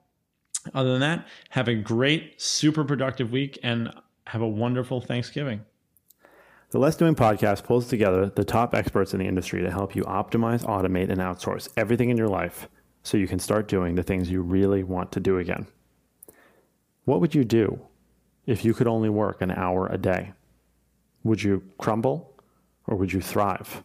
[0.73, 3.93] Other than that, have a great, super productive week and
[4.27, 5.63] have a wonderful Thanksgiving.
[6.71, 10.03] The Less Doing podcast pulls together the top experts in the industry to help you
[10.03, 12.67] optimize, automate, and outsource everything in your life
[13.03, 15.65] so you can start doing the things you really want to do again.
[17.05, 17.79] What would you do
[18.45, 20.33] if you could only work an hour a day?
[21.27, 22.33] Would you crumble
[22.85, 23.83] or would you thrive?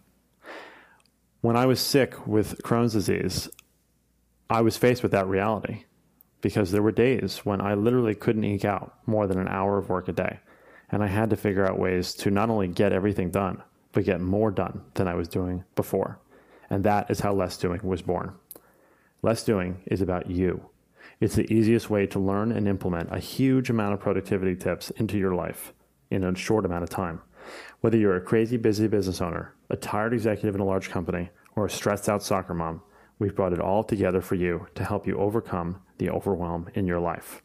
[1.40, 3.48] When I was sick with Crohn's disease,
[4.48, 5.86] I was faced with that reality
[6.40, 9.88] because there were days when I literally couldn't eke out more than an hour of
[9.88, 10.38] work a day.
[10.88, 14.20] And I had to figure out ways to not only get everything done, but get
[14.20, 16.20] more done than I was doing before.
[16.70, 18.34] And that is how Less Doing was born.
[19.20, 20.68] Less Doing is about you.
[21.18, 25.18] It's the easiest way to learn and implement a huge amount of productivity tips into
[25.18, 25.72] your life
[26.12, 27.20] in a short amount of time.
[27.80, 31.66] Whether you're a crazy busy business owner, a tired executive in a large company, or
[31.66, 32.82] a stressed out soccer mom,
[33.18, 37.00] we've brought it all together for you to help you overcome the overwhelm in your
[37.00, 37.42] life.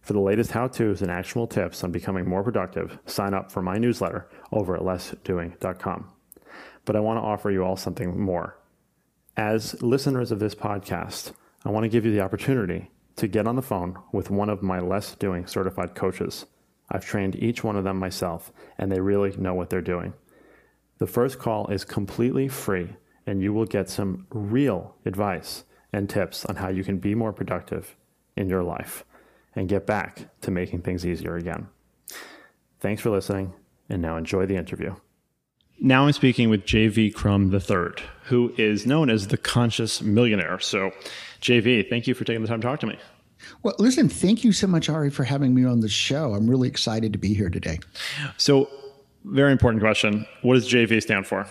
[0.00, 3.62] For the latest how to's and actionable tips on becoming more productive, sign up for
[3.62, 6.10] my newsletter over at lessdoing.com.
[6.84, 8.58] But I want to offer you all something more.
[9.36, 11.32] As listeners of this podcast,
[11.64, 14.62] I want to give you the opportunity to get on the phone with one of
[14.62, 16.46] my Less Doing certified coaches
[16.92, 20.12] I've trained each one of them myself, and they really know what they're doing.
[20.98, 22.90] The first call is completely free,
[23.26, 27.32] and you will get some real advice and tips on how you can be more
[27.32, 27.96] productive
[28.36, 29.04] in your life
[29.56, 31.66] and get back to making things easier again.
[32.80, 33.54] Thanks for listening,
[33.88, 34.94] and now enjoy the interview.
[35.80, 40.60] Now I'm speaking with JV Crum III, who is known as the conscious millionaire.
[40.60, 40.92] So,
[41.40, 42.98] JV, thank you for taking the time to talk to me.
[43.62, 46.34] Well, listen, thank you so much, Ari, for having me on the show.
[46.34, 47.78] I'm really excited to be here today.
[48.36, 48.68] So,
[49.24, 50.26] very important question.
[50.42, 51.46] What does JV stand for?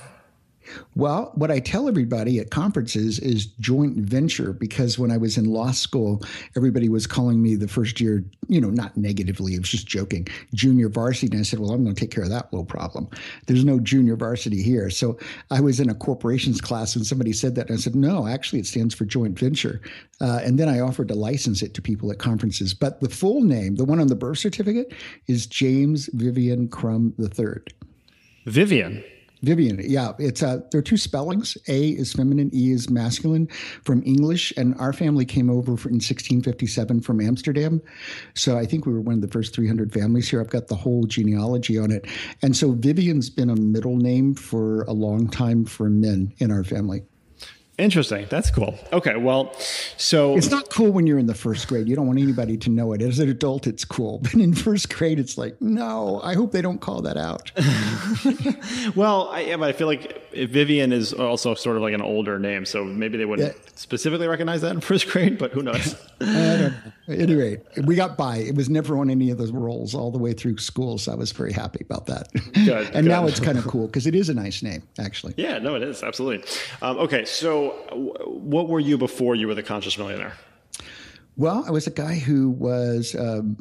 [0.95, 5.45] Well, what I tell everybody at conferences is joint venture because when I was in
[5.45, 6.24] law school,
[6.56, 10.28] everybody was calling me the first year, you know, not negatively, it was just joking,
[10.54, 11.36] junior varsity.
[11.36, 13.10] And I said, well, I'm going to take care of that little problem.
[13.47, 14.89] There's no junior varsity here.
[14.89, 15.17] So
[15.50, 17.69] I was in a corporations class and somebody said that.
[17.69, 19.82] And I said, no, actually, it stands for joint venture.
[20.19, 22.74] Uh, and then I offered to license it to people at conferences.
[22.74, 24.93] But the full name, the one on the birth certificate,
[25.28, 27.62] is James Vivien Crum III.
[28.45, 29.04] Vivien.
[29.43, 31.58] Vivien, yeah, it's uh, there are two spellings.
[31.67, 33.47] A is feminine, E is masculine,
[33.84, 34.54] from English.
[34.56, 37.82] And our family came over in 1657 from Amsterdam,
[38.36, 40.41] so I think we were one of the first 300 families here.
[40.41, 42.06] I've got the whole genealogy on it,
[42.41, 46.63] and so Vivien's been a middle name for a long time for men in our
[46.63, 47.04] family.
[47.77, 48.27] Interesting.
[48.29, 48.77] That's cool.
[48.93, 49.15] Okay.
[49.15, 49.53] Well,
[49.97, 51.88] so it's not cool when you're in the first grade.
[51.88, 53.01] You don't want anybody to know it.
[53.01, 54.21] As an adult, it's cool.
[54.31, 57.51] But in first grade, it's like, no, I hope they don't call that out.
[58.95, 62.39] well, I, yeah, but I feel like Vivien is also sort of like an older
[62.39, 62.65] name.
[62.65, 63.71] So maybe they wouldn't yeah.
[63.75, 65.95] specifically recognize that in first grade, but who knows?
[66.21, 66.73] At
[67.10, 68.38] any rate, we got by.
[68.38, 70.97] It was never on any of those rolls all the way through school.
[70.97, 72.31] So I was very happy about that.
[72.53, 73.05] Good, and good.
[73.05, 75.34] now it's kind of cool because it is a nice name, actually.
[75.38, 76.03] Yeah, no, it is.
[76.03, 76.47] Absolutely.
[76.81, 77.25] Um, okay.
[77.25, 80.34] So, what were you before you were the conscious millionaire?
[81.36, 83.57] Well, I was a guy who was um,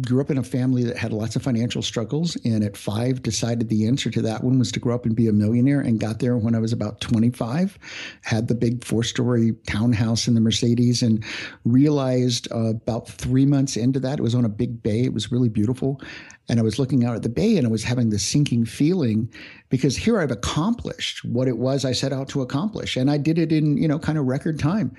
[0.00, 3.68] grew up in a family that had lots of financial struggles and at five decided
[3.68, 6.18] the answer to that one was to grow up and be a millionaire and got
[6.18, 7.78] there when i was about 25
[8.22, 11.24] had the big four story townhouse in the mercedes and
[11.64, 15.30] realized uh, about three months into that it was on a big bay it was
[15.30, 16.00] really beautiful
[16.48, 19.32] and i was looking out at the bay and i was having this sinking feeling
[19.68, 23.38] because here i've accomplished what it was i set out to accomplish and i did
[23.38, 24.96] it in you know kind of record time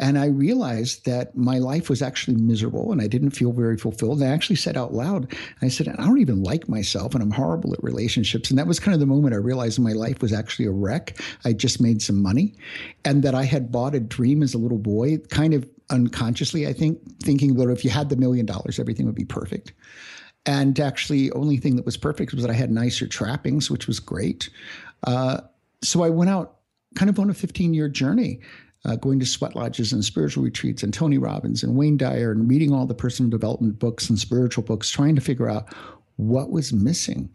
[0.00, 4.20] and I realized that my life was actually miserable and I didn't feel very fulfilled.
[4.20, 7.32] And I actually said out loud, I said, I don't even like myself and I'm
[7.32, 8.48] horrible at relationships.
[8.48, 11.20] And that was kind of the moment I realized my life was actually a wreck.
[11.44, 12.54] I just made some money
[13.04, 16.72] and that I had bought a dream as a little boy, kind of unconsciously, I
[16.72, 19.72] think, thinking that if you had the million dollars, everything would be perfect.
[20.46, 23.98] And actually, only thing that was perfect was that I had nicer trappings, which was
[23.98, 24.48] great.
[25.02, 25.40] Uh,
[25.82, 26.58] so I went out
[26.94, 28.40] kind of on a 15 year journey
[28.84, 32.48] uh, going to sweat lodges and spiritual retreats and Tony Robbins and Wayne Dyer and
[32.48, 35.74] reading all the personal development books and spiritual books, trying to figure out
[36.16, 37.30] what was missing.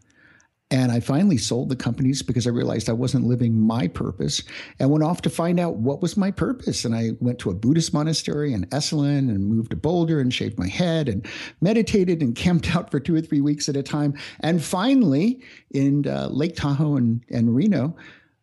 [0.72, 4.42] And I finally sold the companies because I realized I wasn't living my purpose
[4.80, 6.84] and went off to find out what was my purpose.
[6.84, 10.58] And I went to a Buddhist monastery in Esalen and moved to Boulder and shaved
[10.58, 11.28] my head and
[11.62, 14.16] meditated and camped out for two or three weeks at a time.
[14.40, 17.96] And finally, in uh, Lake Tahoe and, and Reno,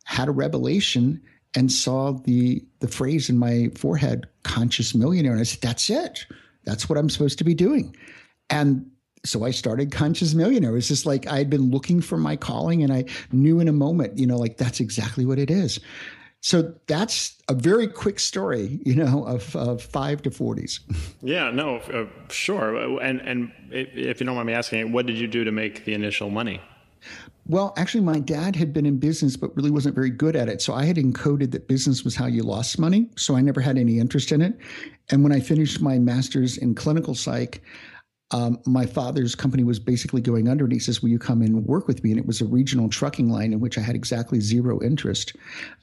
[0.04, 1.20] had a revelation
[1.54, 6.26] and saw the the phrase in my forehead conscious millionaire and i said that's it
[6.64, 7.94] that's what i'm supposed to be doing
[8.50, 8.90] and
[9.24, 10.70] so I started Conscious Millionaire.
[10.70, 13.68] It was just like I had been looking for my calling and I knew in
[13.68, 15.78] a moment, you know, like that's exactly what it is.
[16.42, 20.80] So that's a very quick story, you know, of, of five to 40s.
[21.20, 22.74] Yeah, no, uh, sure.
[23.00, 25.92] And, and if you don't mind me asking, what did you do to make the
[25.92, 26.62] initial money?
[27.50, 30.62] Well, actually, my dad had been in business, but really wasn't very good at it.
[30.62, 33.10] So I had encoded that business was how you lost money.
[33.16, 34.56] So I never had any interest in it.
[35.10, 37.60] And when I finished my master's in clinical psych,
[38.30, 41.66] um, my father's company was basically going under, and he says, "Will you come and
[41.66, 44.38] work with me?" And it was a regional trucking line in which I had exactly
[44.38, 45.34] zero interest,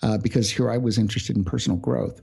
[0.02, 2.22] uh, because here I was interested in personal growth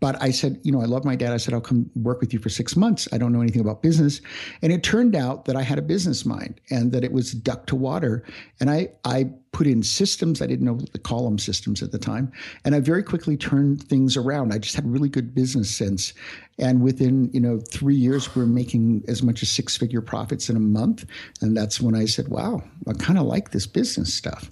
[0.00, 1.32] but I said, you know, I love my dad.
[1.32, 3.08] I said, I'll come work with you for six months.
[3.12, 4.20] I don't know anything about business.
[4.62, 7.66] And it turned out that I had a business mind and that it was duck
[7.66, 8.24] to water.
[8.60, 10.42] And I, I put in systems.
[10.42, 12.30] I didn't know the column systems at the time.
[12.64, 14.52] And I very quickly turned things around.
[14.52, 16.12] I just had really good business sense.
[16.58, 20.50] And within, you know, three years, we we're making as much as six figure profits
[20.50, 21.06] in a month.
[21.40, 24.50] And that's when I said, wow, I kind of like this business stuff.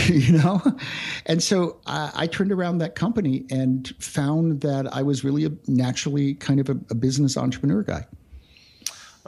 [0.06, 0.62] you know?
[1.26, 5.50] And so I, I, turned around that company and found that I was really a,
[5.66, 8.06] naturally kind of a, a, business entrepreneur guy.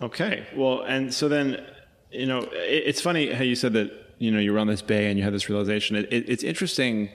[0.01, 0.47] Okay.
[0.55, 1.65] Well, and so then,
[2.11, 4.83] you know, it, it's funny how you said that, you know, you were on this
[4.83, 5.97] bay and you had this realization.
[5.97, 7.11] It, it's interesting.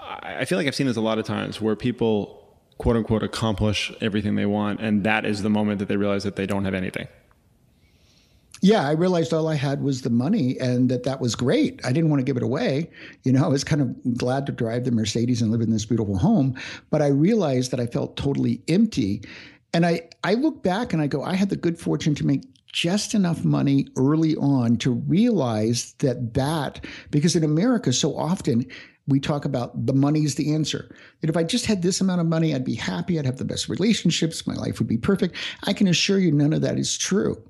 [0.00, 3.92] I feel like I've seen this a lot of times where people, quote unquote, accomplish
[4.00, 4.80] everything they want.
[4.80, 7.08] And that is the moment that they realize that they don't have anything
[8.60, 11.80] yeah, I realized all I had was the money and that that was great.
[11.84, 12.90] I didn't want to give it away.
[13.24, 15.84] You know, I was kind of glad to drive the Mercedes and live in this
[15.84, 16.58] beautiful home,
[16.90, 19.22] but I realized that I felt totally empty.
[19.72, 22.42] And I, I look back and I go, I had the good fortune to make
[22.72, 28.66] just enough money early on to realize that that, because in America, so often
[29.06, 30.94] we talk about the money is the answer.
[31.20, 33.44] That if I just had this amount of money, I'd be happy, I'd have the
[33.44, 35.36] best relationships, my life would be perfect.
[35.64, 37.42] I can assure you none of that is true.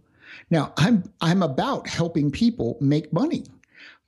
[0.50, 3.44] Now, I'm I'm about helping people make money,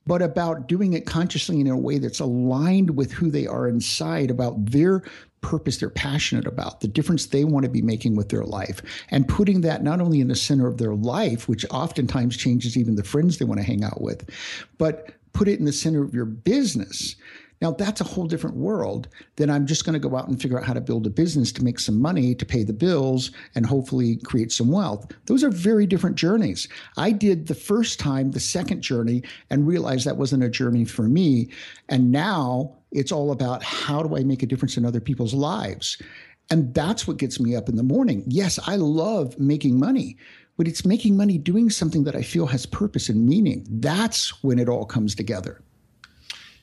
[0.05, 4.31] but about doing it consciously in a way that's aligned with who they are inside,
[4.31, 5.03] about their
[5.41, 9.27] purpose they're passionate about, the difference they want to be making with their life, and
[9.27, 13.03] putting that not only in the center of their life, which oftentimes changes even the
[13.03, 14.29] friends they want to hang out with,
[14.77, 17.15] but put it in the center of your business
[17.61, 20.57] now, that's a whole different world than I'm just going to go out and figure
[20.57, 23.67] out how to build a business to make some money, to pay the bills, and
[23.67, 25.11] hopefully create some wealth.
[25.27, 26.67] Those are very different journeys.
[26.97, 29.21] I did the first time, the second journey,
[29.51, 31.51] and realized that wasn't a journey for me.
[31.87, 36.01] And now it's all about how do I make a difference in other people's lives?
[36.49, 38.23] And that's what gets me up in the morning.
[38.25, 40.17] Yes, I love making money,
[40.57, 43.67] but it's making money doing something that I feel has purpose and meaning.
[43.69, 45.61] That's when it all comes together.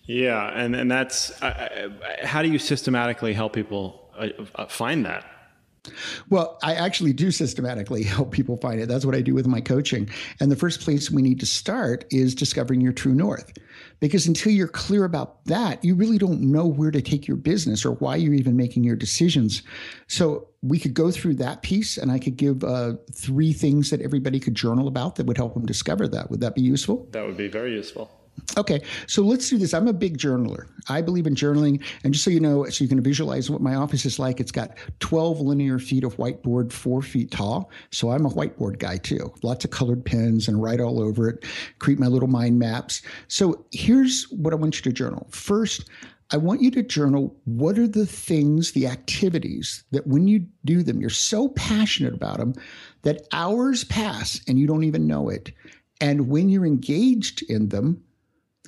[0.09, 1.91] Yeah, and and that's uh,
[2.23, 5.27] how do you systematically help people uh, uh, find that?
[6.31, 8.89] Well, I actually do systematically help people find it.
[8.89, 10.09] That's what I do with my coaching.
[10.41, 13.53] And the first place we need to start is discovering your true north.
[14.01, 17.85] Because until you're clear about that, you really don't know where to take your business
[17.85, 19.63] or why you're even making your decisions.
[20.07, 24.01] So we could go through that piece and I could give uh, three things that
[24.01, 26.31] everybody could journal about that would help them discover that.
[26.31, 27.09] Would that be useful?
[27.11, 28.11] That would be very useful.
[28.57, 29.75] Okay, so let's do this.
[29.75, 30.67] I'm a big journaler.
[30.89, 31.83] I believe in journaling.
[32.05, 34.53] And just so you know, so you can visualize what my office is like, it's
[34.53, 37.71] got 12 linear feet of whiteboard, four feet tall.
[37.91, 39.33] So I'm a whiteboard guy too.
[39.43, 41.45] Lots of colored pens and write all over it,
[41.79, 43.03] create my little mind maps.
[43.29, 45.29] So here's what I want you to journal.
[45.31, 45.89] First,
[46.31, 50.83] I want you to journal what are the things, the activities that when you do
[50.83, 52.55] them, you're so passionate about them
[53.03, 55.53] that hours pass and you don't even know it.
[56.01, 58.03] And when you're engaged in them,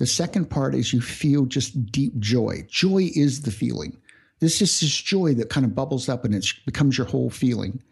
[0.01, 2.65] the second part is you feel just deep joy.
[2.67, 3.95] Joy is the feeling.
[4.39, 7.83] This is this joy that kind of bubbles up and it becomes your whole feeling.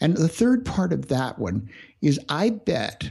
[0.00, 1.70] And the third part of that one
[2.02, 3.08] is I bet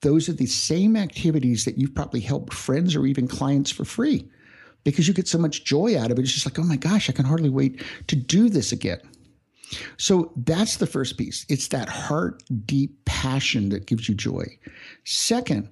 [0.00, 4.26] those are the same activities that you've probably helped friends or even clients for free
[4.84, 6.22] because you get so much joy out of it.
[6.22, 9.00] It's just like, oh my gosh, I can hardly wait to do this again.
[9.98, 11.44] So that's the first piece.
[11.50, 14.46] It's that heart deep passion that gives you joy.
[15.04, 15.68] Second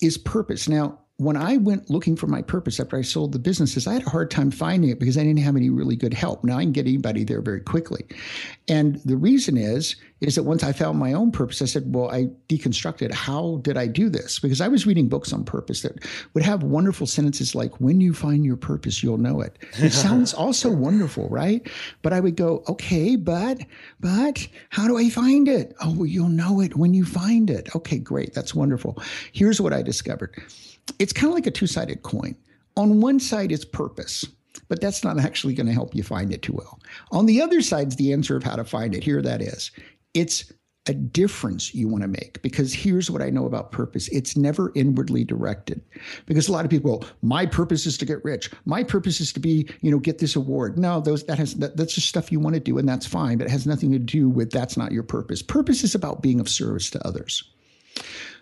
[0.00, 0.68] is purpose.
[0.68, 4.06] Now, when I went looking for my purpose after I sold the businesses, I had
[4.06, 6.44] a hard time finding it because I didn't have any really good help.
[6.44, 8.04] Now I can get anybody there very quickly.
[8.68, 12.08] And the reason is, is that once I found my own purpose, I said, well,
[12.08, 14.38] I deconstructed how did I do this?
[14.38, 16.04] Because I was reading books on purpose that
[16.34, 19.58] would have wonderful sentences like, when you find your purpose, you'll know it.
[19.78, 21.68] It sounds also wonderful, right?
[22.02, 23.58] But I would go, okay, but,
[23.98, 25.74] but how do I find it?
[25.80, 27.74] Oh, well, you'll know it when you find it.
[27.74, 28.34] Okay, great.
[28.34, 29.02] That's wonderful.
[29.32, 30.40] Here's what I discovered
[30.98, 32.36] it's kind of like a two sided coin.
[32.76, 34.24] On one side, it's purpose,
[34.68, 36.78] but that's not actually going to help you find it too well.
[37.10, 39.02] On the other side is the answer of how to find it.
[39.02, 39.70] Here that is.
[40.14, 40.52] It's
[40.88, 44.08] a difference you want to make because here's what I know about purpose.
[44.08, 45.82] It's never inwardly directed.
[46.26, 48.50] Because a lot of people, my purpose is to get rich.
[48.64, 50.78] My purpose is to be, you know, get this award.
[50.78, 53.38] No, those that has that, that's just stuff you want to do and that's fine,
[53.38, 55.42] but it has nothing to do with that's not your purpose.
[55.42, 57.42] Purpose is about being of service to others.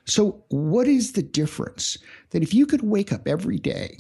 [0.05, 1.99] So, what is the difference?
[2.31, 3.99] That if you could wake up every day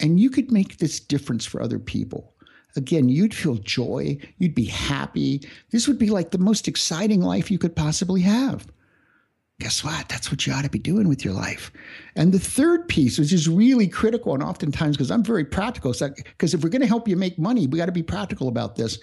[0.00, 2.34] and you could make this difference for other people,
[2.76, 5.48] again, you'd feel joy, you'd be happy.
[5.70, 8.66] This would be like the most exciting life you could possibly have.
[9.60, 10.08] Guess what?
[10.08, 11.72] That's what you ought to be doing with your life.
[12.14, 16.54] And the third piece, which is really critical, and oftentimes because I'm very practical, because
[16.54, 19.00] if we're going to help you make money, we got to be practical about this.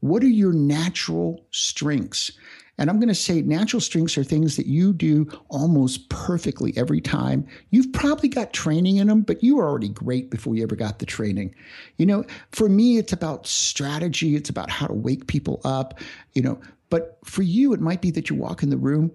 [0.00, 2.30] What are your natural strengths?
[2.78, 7.00] And I'm going to say natural strengths are things that you do almost perfectly every
[7.00, 7.46] time.
[7.70, 10.98] You've probably got training in them, but you were already great before you ever got
[10.98, 11.54] the training.
[11.96, 16.00] You know, for me, it's about strategy, it's about how to wake people up,
[16.34, 16.60] you know.
[16.90, 19.10] But for you, it might be that you walk in the room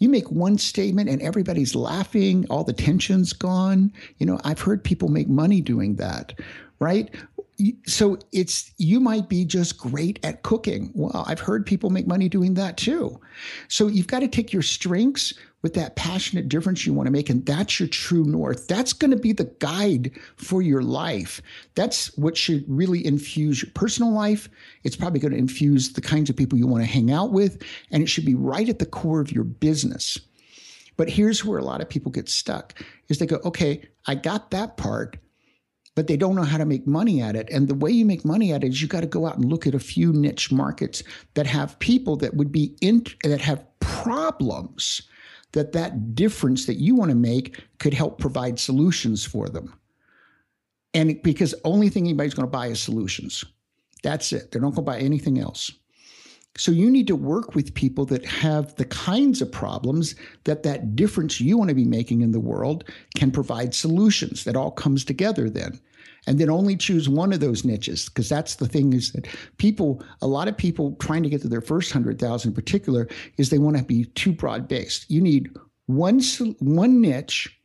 [0.00, 3.92] you make one statement and everybody's laughing, all the tension's gone.
[4.18, 6.32] You know, I've heard people make money doing that,
[6.80, 7.14] right?
[7.86, 10.90] So it's you might be just great at cooking.
[10.94, 13.20] Well, I've heard people make money doing that too.
[13.68, 17.28] So you've got to take your strengths with that passionate difference you want to make,
[17.28, 18.66] and that's your true north.
[18.66, 21.42] That's going to be the guide for your life.
[21.74, 24.48] That's what should really infuse your personal life.
[24.84, 27.62] It's probably going to infuse the kinds of people you want to hang out with,
[27.90, 30.18] and it should be right at the core of your business.
[30.96, 32.74] But here's where a lot of people get stuck
[33.08, 35.16] is they go, okay, I got that part
[35.94, 37.48] but they don't know how to make money at it.
[37.50, 39.44] And the way you make money at it is you got to go out and
[39.44, 41.02] look at a few niche markets
[41.34, 45.02] that have people that would be in that have problems
[45.52, 49.74] that that difference that you want to make could help provide solutions for them.
[50.94, 53.44] And because only thing anybody's going to buy is solutions.
[54.02, 54.50] That's it.
[54.50, 55.70] They're not going to buy anything else.
[56.56, 60.96] So you need to work with people that have the kinds of problems that that
[60.96, 62.84] difference you want to be making in the world
[63.16, 64.44] can provide solutions.
[64.44, 65.80] That all comes together then.
[66.26, 69.26] And then only choose one of those niches because that's the thing is that
[69.56, 73.48] people, a lot of people trying to get to their first 100,000 in particular is
[73.48, 75.10] they want to be too broad based.
[75.10, 75.50] You need
[75.86, 76.20] one
[76.58, 77.60] one niche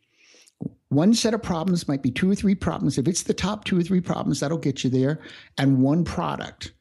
[0.90, 2.98] one set of problems might be two or three problems.
[2.98, 5.20] If it's the top two or three problems, that'll get you there,
[5.58, 6.72] and one product.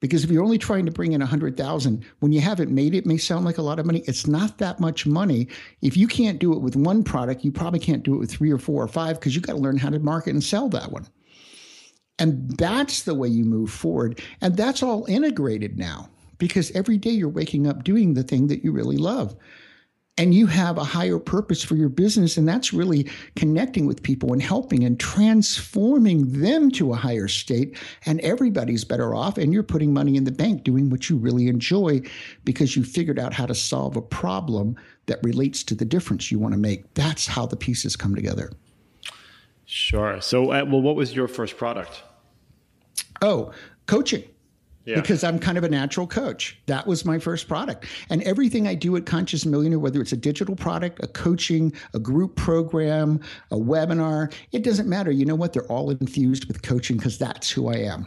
[0.00, 3.06] Because if you're only trying to bring in 100,000, when you haven't made it, it
[3.06, 4.02] may sound like a lot of money.
[4.06, 5.48] It's not that much money.
[5.80, 8.50] If you can't do it with one product, you probably can't do it with three
[8.50, 10.92] or four or five because you got to learn how to market and sell that
[10.92, 11.06] one.
[12.18, 14.22] And that's the way you move forward.
[14.40, 18.64] And that's all integrated now because every day you're waking up doing the thing that
[18.64, 19.34] you really love
[20.18, 24.32] and you have a higher purpose for your business and that's really connecting with people
[24.32, 29.62] and helping and transforming them to a higher state and everybody's better off and you're
[29.62, 32.00] putting money in the bank doing what you really enjoy
[32.44, 36.38] because you figured out how to solve a problem that relates to the difference you
[36.38, 36.92] want to make.
[36.94, 38.50] That's how the pieces come together.
[39.66, 40.20] Sure.
[40.20, 42.02] So uh, well what was your first product?
[43.20, 43.52] Oh
[43.86, 44.24] coaching
[44.86, 44.94] yeah.
[44.94, 46.58] because I'm kind of a natural coach.
[46.66, 47.86] That was my first product.
[48.08, 51.98] And everything I do at Conscious Millionaire, whether it's a digital product, a coaching, a
[51.98, 53.20] group program,
[53.50, 55.10] a webinar, it doesn't matter.
[55.10, 55.52] You know what?
[55.52, 58.06] They're all infused with coaching because that's who I am.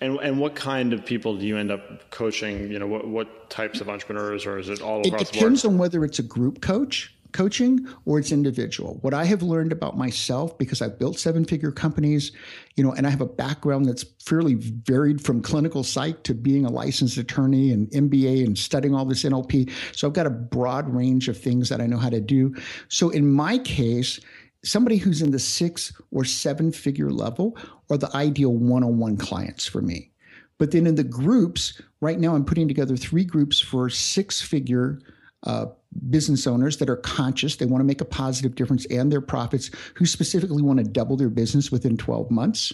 [0.00, 2.70] And, and what kind of people do you end up coaching?
[2.70, 5.78] You know, what, what types of entrepreneurs, or is it all across It depends on
[5.78, 8.98] whether it's a group coach coaching or it's individual.
[9.02, 12.32] What I have learned about myself because I've built seven figure companies,
[12.76, 16.64] you know, and I have a background that's fairly varied from clinical psych to being
[16.64, 19.70] a licensed attorney and MBA and studying all this NLP.
[19.92, 22.54] So I've got a broad range of things that I know how to do.
[22.88, 24.20] So in my case,
[24.64, 27.58] somebody who's in the six or seven figure level
[27.90, 30.10] are the ideal one on one clients for me.
[30.58, 35.00] But then in the groups, right now I'm putting together three groups for six figure
[35.42, 35.66] uh,
[36.10, 39.70] business owners that are conscious, they want to make a positive difference and their profits,
[39.94, 42.72] who specifically want to double their business within 12 months.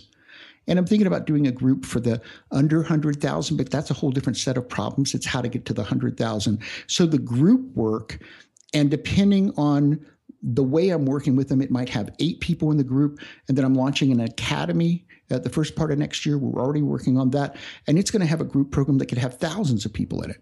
[0.67, 4.11] And I'm thinking about doing a group for the under 100,000, but that's a whole
[4.11, 5.15] different set of problems.
[5.15, 6.63] It's how to get to the 100,000.
[6.87, 8.19] So the group work,
[8.73, 10.05] and depending on
[10.43, 13.19] the way I'm working with them, it might have eight people in the group,
[13.49, 16.39] and then I'm launching an academy at the first part of next year.
[16.39, 17.57] We're already working on that,
[17.87, 20.31] and it's going to have a group program that could have thousands of people in
[20.31, 20.41] it.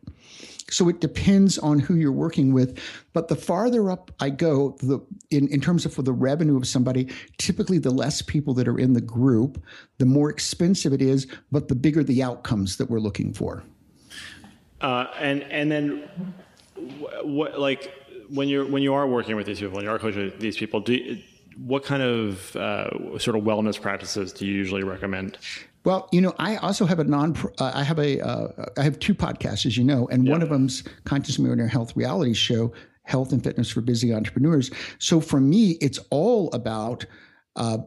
[0.70, 2.78] So it depends on who you're working with.
[3.12, 5.00] But the farther up I go, the
[5.30, 7.08] in, in terms of for the revenue of somebody,
[7.38, 9.62] typically the less people that are in the group,
[9.98, 13.64] the more expensive it is, but the bigger the outcomes that we're looking for.
[14.80, 16.08] Uh, and and then
[17.22, 17.92] what, like
[18.28, 20.80] when you're when you are working with these people, when you are coaching these people,
[20.80, 21.18] do
[21.56, 25.38] what kind of uh, sort of wellness practices do you usually recommend?
[25.84, 27.36] Well, you know, I also have a non.
[27.58, 28.20] Uh, I have a.
[28.20, 30.32] Uh, I have two podcasts, as you know, and yeah.
[30.32, 32.72] one of them's Conscious Millionaire Health Reality Show,
[33.04, 34.70] Health and Fitness for Busy Entrepreneurs.
[34.98, 37.06] So for me, it's all about
[37.56, 37.78] uh,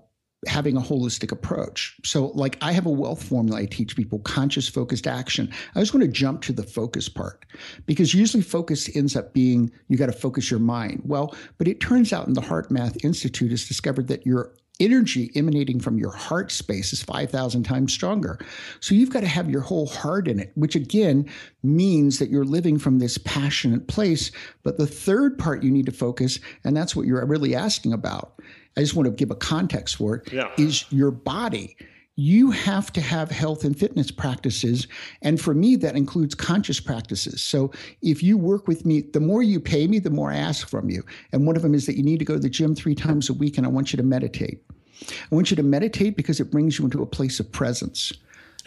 [0.47, 1.95] having a holistic approach.
[2.03, 5.51] So, like, I have a wealth formula I teach people conscious focused action.
[5.75, 7.45] I just want to jump to the focus part
[7.85, 11.03] because usually focus ends up being you got to focus your mind.
[11.05, 15.79] Well, but it turns out in the HeartMath Institute has discovered that your energy emanating
[15.79, 18.39] from your heart space is 5,000 times stronger.
[18.79, 21.29] So you've got to have your whole heart in it, which again
[21.63, 24.31] means that you're living from this passionate place.
[24.63, 28.33] But the third part you need to focus, and that's what you're really asking about,
[28.75, 30.33] I just want to give a context for it.
[30.33, 30.49] Yeah.
[30.57, 31.77] Is your body.
[32.21, 34.87] You have to have health and fitness practices.
[35.23, 37.41] And for me, that includes conscious practices.
[37.41, 37.71] So
[38.03, 40.87] if you work with me, the more you pay me, the more I ask from
[40.91, 41.03] you.
[41.31, 43.27] And one of them is that you need to go to the gym three times
[43.29, 44.63] a week and I want you to meditate.
[45.01, 48.13] I want you to meditate because it brings you into a place of presence.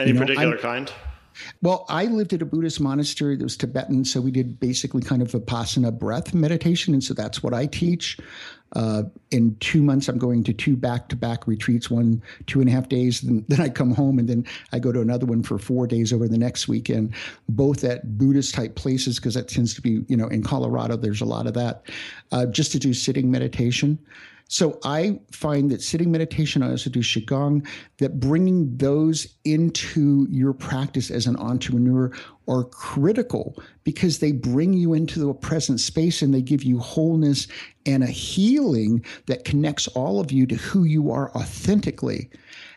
[0.01, 0.93] Any you know, particular I'm, kind?
[1.63, 5.23] Well, I lived at a Buddhist monastery that was Tibetan, so we did basically kind
[5.23, 8.19] of vipassana breath meditation, and so that's what I teach.
[8.75, 12.69] Uh, in two months, I'm going to two back to back retreats, one two and
[12.69, 13.21] a half days.
[13.21, 16.13] Then, then I come home and then I go to another one for four days
[16.13, 17.15] over the next weekend,
[17.49, 21.21] both at Buddhist type places, because that tends to be, you know, in Colorado, there's
[21.21, 21.85] a lot of that,
[22.33, 23.99] uh, just to do sitting meditation.
[24.49, 27.67] So I find that sitting meditation, I also do Qigong,
[27.99, 32.13] that bringing those into your practice as an entrepreneur
[32.47, 37.49] are critical because they bring you into the present space and they give you wholeness
[37.87, 42.31] and a healing that connects all of you to who you are authentically.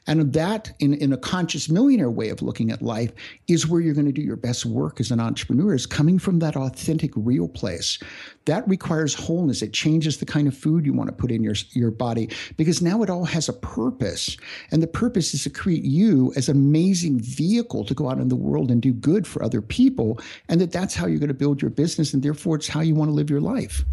[0.08, 3.12] And that, in, in a conscious millionaire way of looking at life,
[3.47, 6.39] is where you're going to do your best work as an entrepreneur, is coming from
[6.39, 7.99] that authentic, real place.
[8.45, 9.62] That requires wholeness.
[9.62, 12.82] It changes the kind of food you want to put in your, your body because
[12.82, 14.38] now it all has a purpose.
[14.72, 18.30] And the purpose is to create you as an amazing vehicle to go out in
[18.30, 20.22] the world and do good for other people.
[20.47, 22.14] And that that's how you're going to build your business.
[22.14, 23.84] And therefore, it's how you want to live your life.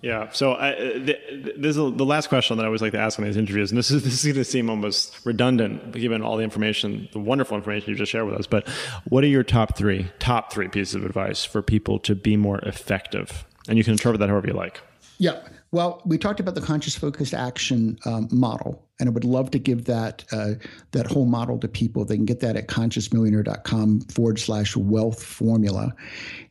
[0.00, 0.30] Yeah.
[0.30, 3.24] So I, th- this is the last question that I always like to ask on
[3.24, 6.44] these interviews, and this is this is going to seem almost redundant given all the
[6.44, 8.46] information, the wonderful information you just shared with us.
[8.46, 8.68] But
[9.08, 12.58] what are your top three top three pieces of advice for people to be more
[12.60, 13.44] effective?
[13.68, 14.80] And you can interpret that however you like.
[15.18, 15.40] Yeah.
[15.70, 19.58] Well, we talked about the conscious focused action um, model, and I would love to
[19.58, 20.54] give that uh,
[20.92, 22.04] that whole model to people.
[22.06, 25.94] They can get that at consciousmillionaire.com forward slash wealth formula.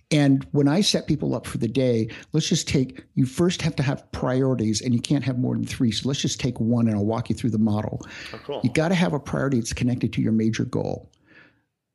[0.10, 3.76] And when I set people up for the day, let's just take, you first have
[3.76, 5.92] to have priorities and you can't have more than three.
[5.92, 8.06] So let's just take one and I'll walk you through the model.
[8.34, 8.62] Oh, cool.
[8.64, 11.12] You got to have a priority that's connected to your major goal.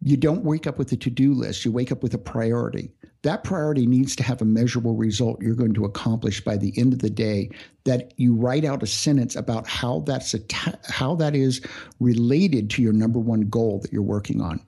[0.04, 2.92] You don't wake up with a to do list, you wake up with a priority.
[3.22, 6.92] That priority needs to have a measurable result you're going to accomplish by the end
[6.92, 7.50] of the day.
[7.84, 10.40] That you write out a sentence about how that's a
[10.88, 11.60] how that is
[12.00, 14.60] related to your number one goal that you're working on.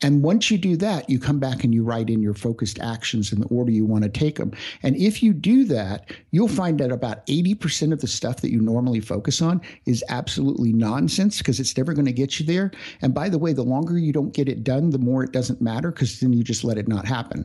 [0.00, 3.32] And once you do that, you come back and you write in your focused actions
[3.32, 4.52] in the order you want to take them.
[4.84, 8.60] And if you do that, you'll find that about 80% of the stuff that you
[8.60, 12.70] normally focus on is absolutely nonsense because it's never going to get you there.
[13.02, 15.60] And by the way, the longer you don't get it done, the more it doesn't
[15.60, 17.44] matter because then you just let it not happen.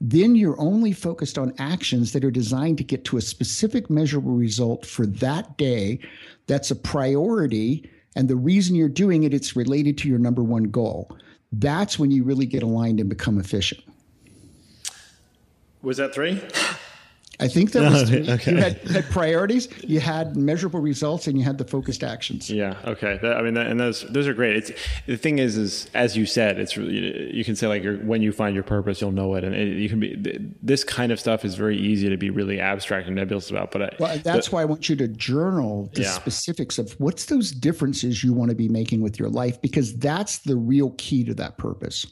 [0.00, 4.32] Then you're only focused on actions that are designed to get to a specific measurable
[4.32, 6.00] result for that day
[6.46, 7.88] that's a priority.
[8.16, 11.16] And the reason you're doing it, it's related to your number one goal
[11.52, 13.82] that's when you really get aligned and become efficient.
[15.82, 16.40] Was that three?
[17.40, 18.52] I think that was okay.
[18.52, 22.50] You had, had, priorities, you had measurable results, and you had the focused actions.
[22.50, 22.76] Yeah.
[22.84, 23.18] Okay.
[23.22, 24.56] That, I mean, that, and those those are great.
[24.56, 24.70] It's
[25.06, 28.32] the thing is, is as you said, it's really you can say like when you
[28.32, 30.16] find your purpose, you'll know it, and it, you can be
[30.62, 33.70] this kind of stuff is very easy to be really abstract and nebulous about.
[33.70, 36.10] But I, well, that's why I want you to journal the yeah.
[36.10, 40.38] specifics of what's those differences you want to be making with your life, because that's
[40.40, 42.06] the real key to that purpose.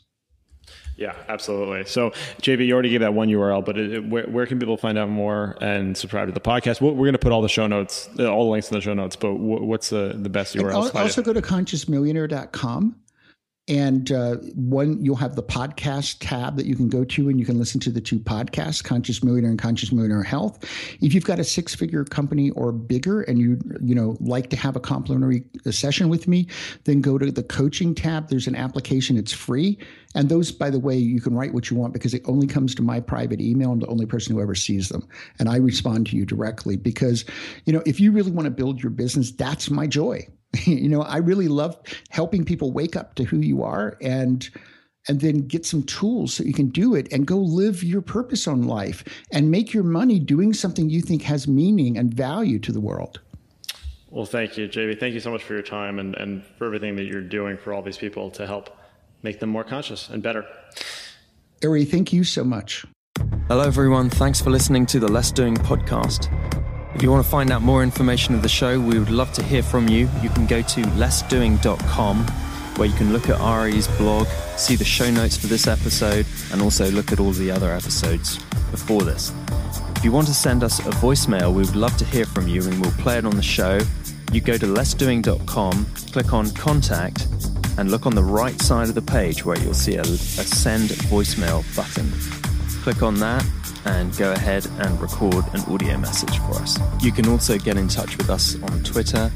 [1.00, 1.86] Yeah, absolutely.
[1.86, 2.10] So,
[2.42, 5.08] JV, you already gave that one URL, but it, where, where, can people find out
[5.08, 6.82] more and subscribe to the podcast?
[6.82, 8.92] We're going to put all the show notes, uh, all the links in the show
[8.92, 10.74] notes, but what's the, the best URL?
[10.74, 12.96] Also, also go to consciousmillionaire.com
[13.68, 17.46] And uh, one, you'll have the podcast tab that you can go to and you
[17.46, 20.64] can listen to the two podcasts, Conscious Millionaire and Conscious Millionaire Health.
[21.00, 24.56] If you've got a six figure company or bigger and you, you know, like to
[24.56, 26.48] have a complimentary session with me,
[26.84, 28.28] then go to the coaching tab.
[28.28, 29.78] There's an application, it's free.
[30.16, 32.74] And those, by the way, you can write what you want because it only comes
[32.74, 33.70] to my private email.
[33.70, 35.06] I'm the only person who ever sees them.
[35.38, 37.24] And I respond to you directly because,
[37.66, 40.26] you know, if you really want to build your business, that's my joy.
[40.64, 41.78] you know, I really love
[42.10, 44.48] helping people wake up to who you are and
[45.08, 48.46] and then get some tools so you can do it and go live your purpose
[48.46, 52.70] on life and make your money doing something you think has meaning and value to
[52.70, 53.18] the world.
[54.10, 54.98] Well, thank you, JV.
[54.98, 57.72] Thank you so much for your time and, and for everything that you're doing for
[57.72, 58.76] all these people to help
[59.22, 60.44] make them more conscious and better.
[61.64, 62.84] Ari, thank you so much.
[63.48, 64.10] Hello, everyone.
[64.10, 66.28] Thanks for listening to the Less Doing podcast.
[66.94, 69.42] If you want to find out more information of the show, we would love to
[69.42, 70.08] hear from you.
[70.22, 72.26] You can go to lessdoing.com
[72.76, 74.26] where you can look at Ari's blog,
[74.56, 78.38] see the show notes for this episode, and also look at all the other episodes
[78.70, 79.32] before this.
[79.96, 82.62] If you want to send us a voicemail, we would love to hear from you
[82.62, 83.80] and we'll play it on the show.
[84.32, 87.28] You go to lessdoing.com, click on contact,
[87.78, 90.88] and look on the right side of the page where you'll see a, a send
[90.88, 92.10] voicemail button.
[92.82, 93.44] Click on that
[93.84, 96.78] and go ahead and record an audio message for us.
[97.00, 99.30] You can also get in touch with us on Twitter.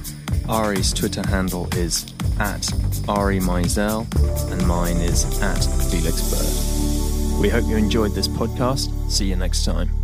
[0.49, 2.71] Ari's Twitter handle is at
[3.09, 4.07] Ari Meisel,
[4.53, 7.41] and mine is at Felix Bird.
[7.41, 9.11] We hope you enjoyed this podcast.
[9.11, 10.04] See you next time.